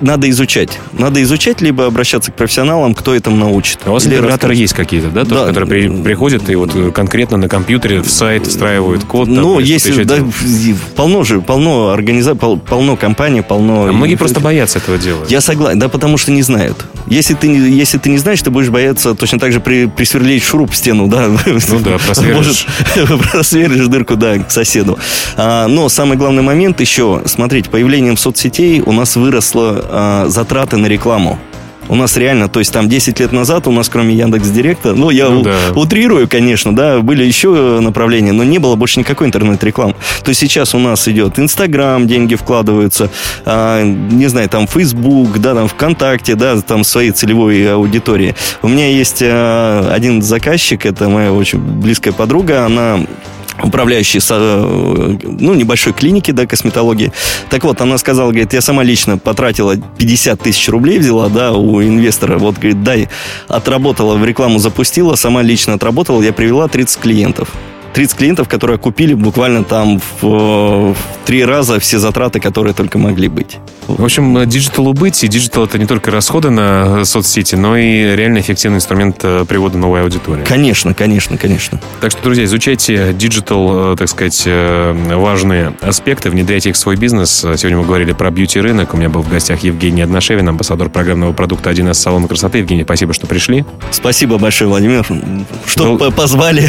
надо 0.00 0.30
изучать. 0.30 0.78
Надо 0.92 1.20
изучать, 1.22 1.60
либо 1.60 1.86
обращаться 1.86 2.30
к 2.30 2.36
профессионалам, 2.36 2.94
кто 2.94 3.14
этому 3.14 3.36
научит. 3.36 3.80
А 3.84 3.90
у 3.90 3.94
вас 3.94 4.06
интеграторы 4.06 4.54
есть 4.54 4.74
какие-то, 4.74 5.08
да, 5.08 5.24
тоже, 5.24 5.34
да. 5.34 5.46
которые 5.48 5.68
при, 5.68 6.02
приходят 6.02 6.48
и 6.48 6.54
вот 6.54 6.72
конкретно 6.94 7.38
на 7.38 7.48
компьютере 7.48 8.02
в 8.02 8.10
сайт 8.10 8.46
встраивают 8.46 9.04
код? 9.04 9.26
Там, 9.26 9.36
ну, 9.36 9.58
есть, 9.58 10.04
да, 10.04 10.18
полно 10.94 11.24
же, 11.24 11.40
полно 11.40 11.90
организаций, 11.90 12.38
полно 12.58 12.96
компаний, 12.96 13.42
полно... 13.42 13.86
А 13.86 13.92
многие 13.92 14.14
просто 14.14 14.38
боятся 14.38 14.78
этого 14.78 14.96
делать. 14.96 15.30
Я 15.30 15.40
согласен, 15.40 15.80
да, 15.80 15.88
потому 15.88 16.18
что 16.18 16.30
не 16.30 16.42
знают. 16.42 16.84
Если 17.08 17.34
ты, 17.34 17.46
если 17.46 17.98
ты 17.98 18.10
не 18.10 18.18
знаешь, 18.18 18.42
ты 18.42 18.50
будешь 18.50 18.65
бояться 18.70 19.14
точно 19.14 19.38
так 19.38 19.52
же 19.52 19.60
при, 19.60 19.86
присверлить 19.86 20.42
шуруп 20.42 20.72
в 20.72 20.76
стену, 20.76 21.08
да. 21.08 21.28
Ну 21.28 21.80
да, 21.80 21.98
просверлишь. 22.06 22.66
просверлишь 23.32 23.86
дырку, 23.88 24.16
да, 24.16 24.38
к 24.38 24.50
соседу. 24.50 24.98
А, 25.36 25.66
но 25.66 25.88
самый 25.88 26.16
главный 26.16 26.42
момент 26.42 26.80
еще, 26.80 27.22
смотрите, 27.26 27.70
появлением 27.70 28.16
соцсетей 28.16 28.80
у 28.80 28.92
нас 28.92 29.16
выросло 29.16 29.84
а, 29.88 30.26
затраты 30.28 30.76
на 30.76 30.86
рекламу. 30.86 31.38
У 31.88 31.94
нас 31.94 32.16
реально, 32.16 32.48
то 32.48 32.58
есть 32.58 32.72
там 32.72 32.88
10 32.88 33.20
лет 33.20 33.32
назад 33.32 33.66
у 33.66 33.72
нас, 33.72 33.88
кроме 33.88 34.14
Яндекс 34.14 34.48
Директа, 34.48 34.94
ну, 34.94 35.10
я 35.10 35.28
ну, 35.28 35.42
да. 35.42 35.56
утрирую, 35.74 36.28
конечно, 36.28 36.74
да, 36.74 37.00
были 37.00 37.24
еще 37.24 37.80
направления, 37.80 38.32
но 38.32 38.44
не 38.44 38.58
было 38.58 38.76
больше 38.76 39.00
никакой 39.00 39.28
интернет-рекламы. 39.28 39.94
То 40.22 40.30
есть 40.30 40.40
сейчас 40.40 40.74
у 40.74 40.78
нас 40.78 41.06
идет 41.08 41.38
Инстаграм, 41.38 42.06
деньги 42.06 42.34
вкладываются, 42.34 43.10
а, 43.44 43.82
не 43.82 44.26
знаю, 44.26 44.48
там 44.48 44.66
Фейсбук, 44.66 45.38
да, 45.38 45.54
там 45.54 45.68
ВКонтакте, 45.68 46.34
да, 46.34 46.60
там 46.60 46.84
своей 46.84 47.10
целевой 47.10 47.72
аудитории. 47.72 48.34
У 48.62 48.68
меня 48.68 48.88
есть 48.88 49.20
а, 49.22 49.90
один 49.92 50.22
заказчик, 50.22 50.86
это 50.86 51.08
моя 51.08 51.32
очень 51.32 51.58
близкая 51.58 52.12
подруга, 52.12 52.64
она 52.64 53.00
управляющий 53.62 54.20
э, 54.28 55.16
ну, 55.22 55.54
небольшой 55.54 55.92
клиники, 55.92 56.30
да, 56.30 56.46
косметологии. 56.46 57.12
Так 57.50 57.64
вот, 57.64 57.80
она 57.80 57.98
сказала, 57.98 58.30
говорит, 58.30 58.52
я 58.52 58.60
сама 58.60 58.82
лично 58.82 59.18
потратила 59.18 59.76
50 59.76 60.40
тысяч 60.40 60.68
рублей, 60.68 60.98
взяла, 60.98 61.28
да, 61.28 61.52
у 61.52 61.82
инвестора. 61.82 62.38
Вот, 62.38 62.56
говорит, 62.56 62.82
дай, 62.82 63.08
отработала, 63.48 64.16
в 64.16 64.24
рекламу 64.24 64.58
запустила, 64.58 65.14
сама 65.14 65.42
лично 65.42 65.74
отработала, 65.74 66.22
я 66.22 66.32
привела 66.32 66.68
30 66.68 67.00
клиентов. 67.00 67.48
30 67.94 68.16
клиентов, 68.18 68.48
которые 68.48 68.78
купили 68.78 69.14
буквально 69.14 69.64
там 69.64 70.00
в, 70.20 70.92
в 70.92 70.96
три 71.26 71.44
раза 71.44 71.80
все 71.80 71.98
затраты, 71.98 72.38
которые 72.40 72.72
только 72.72 72.98
могли 72.98 73.28
быть. 73.28 73.58
В 73.88 74.04
общем, 74.04 74.48
диджиталу 74.48 74.92
быть, 74.94 75.22
и 75.24 75.28
digital 75.28 75.64
это 75.64 75.78
не 75.78 75.86
только 75.86 76.10
расходы 76.10 76.50
на 76.50 77.04
соцсети, 77.04 77.56
но 77.56 77.76
и 77.76 78.16
реально 78.16 78.38
эффективный 78.38 78.78
инструмент 78.78 79.18
э, 79.22 79.44
привода 79.46 79.76
новой 79.76 80.02
аудитории. 80.02 80.44
Конечно, 80.44 80.94
конечно, 80.94 81.36
конечно. 81.36 81.80
Так 82.00 82.12
что, 82.12 82.22
друзья, 82.22 82.44
изучайте 82.44 83.12
digital, 83.12 83.92
э, 83.92 83.96
так 83.96 84.08
сказать, 84.08 84.42
э, 84.46 85.14
важные 85.16 85.74
аспекты, 85.82 86.30
внедряйте 86.30 86.70
их 86.70 86.76
в 86.76 86.78
свой 86.78 86.96
бизнес. 86.96 87.40
Сегодня 87.40 87.78
мы 87.78 87.84
говорили 87.84 88.12
про 88.12 88.30
beauty-рынок. 88.30 88.94
У 88.94 88.96
меня 88.96 89.08
был 89.08 89.22
в 89.22 89.28
гостях 89.28 89.60
Евгений 89.60 90.02
Одношевин, 90.02 90.48
амбассадор 90.48 90.88
программного 90.90 91.32
продукта 91.32 91.70
1С 91.70 91.94
салона 91.94 92.28
красоты. 92.28 92.58
Евгений, 92.58 92.84
спасибо, 92.84 93.12
что 93.12 93.26
пришли. 93.26 93.64
Спасибо 93.90 94.38
большое, 94.38 94.68
Владимир, 94.68 95.04
что 95.66 95.96
был, 95.96 96.12
позвали. 96.12 96.68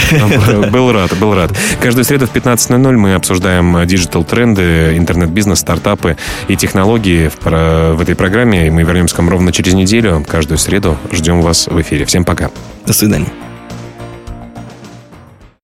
Был 0.72 0.92
рад 0.92 1.16
был 1.18 1.34
рад. 1.34 1.52
Каждую 1.82 2.06
среду 2.06 2.28
в 2.28 2.34
15.00 2.34 2.92
мы 2.94 3.14
обсуждаем 3.14 3.86
диджитал-тренды, 4.48 4.98
интернет-бизнес, 4.98 5.60
стартапы 5.60 6.18
и 6.48 6.56
технологии 6.56 7.30
в, 7.30 7.96
в 7.96 8.02
этой 8.02 8.16
программе. 8.16 8.68
И 8.68 8.70
мы 8.70 8.84
вернемся 8.84 9.16
к 9.16 9.20
вам 9.20 9.30
ровно 9.30 9.52
через 9.52 9.74
неделю. 9.74 10.24
Каждую 10.28 10.58
среду 10.58 10.98
ждем 11.12 11.42
вас 11.42 11.68
в 11.68 11.80
эфире. 11.82 12.06
Всем 12.06 12.26
пока. 12.26 12.50
До 12.86 12.94
свидания. 12.94 13.47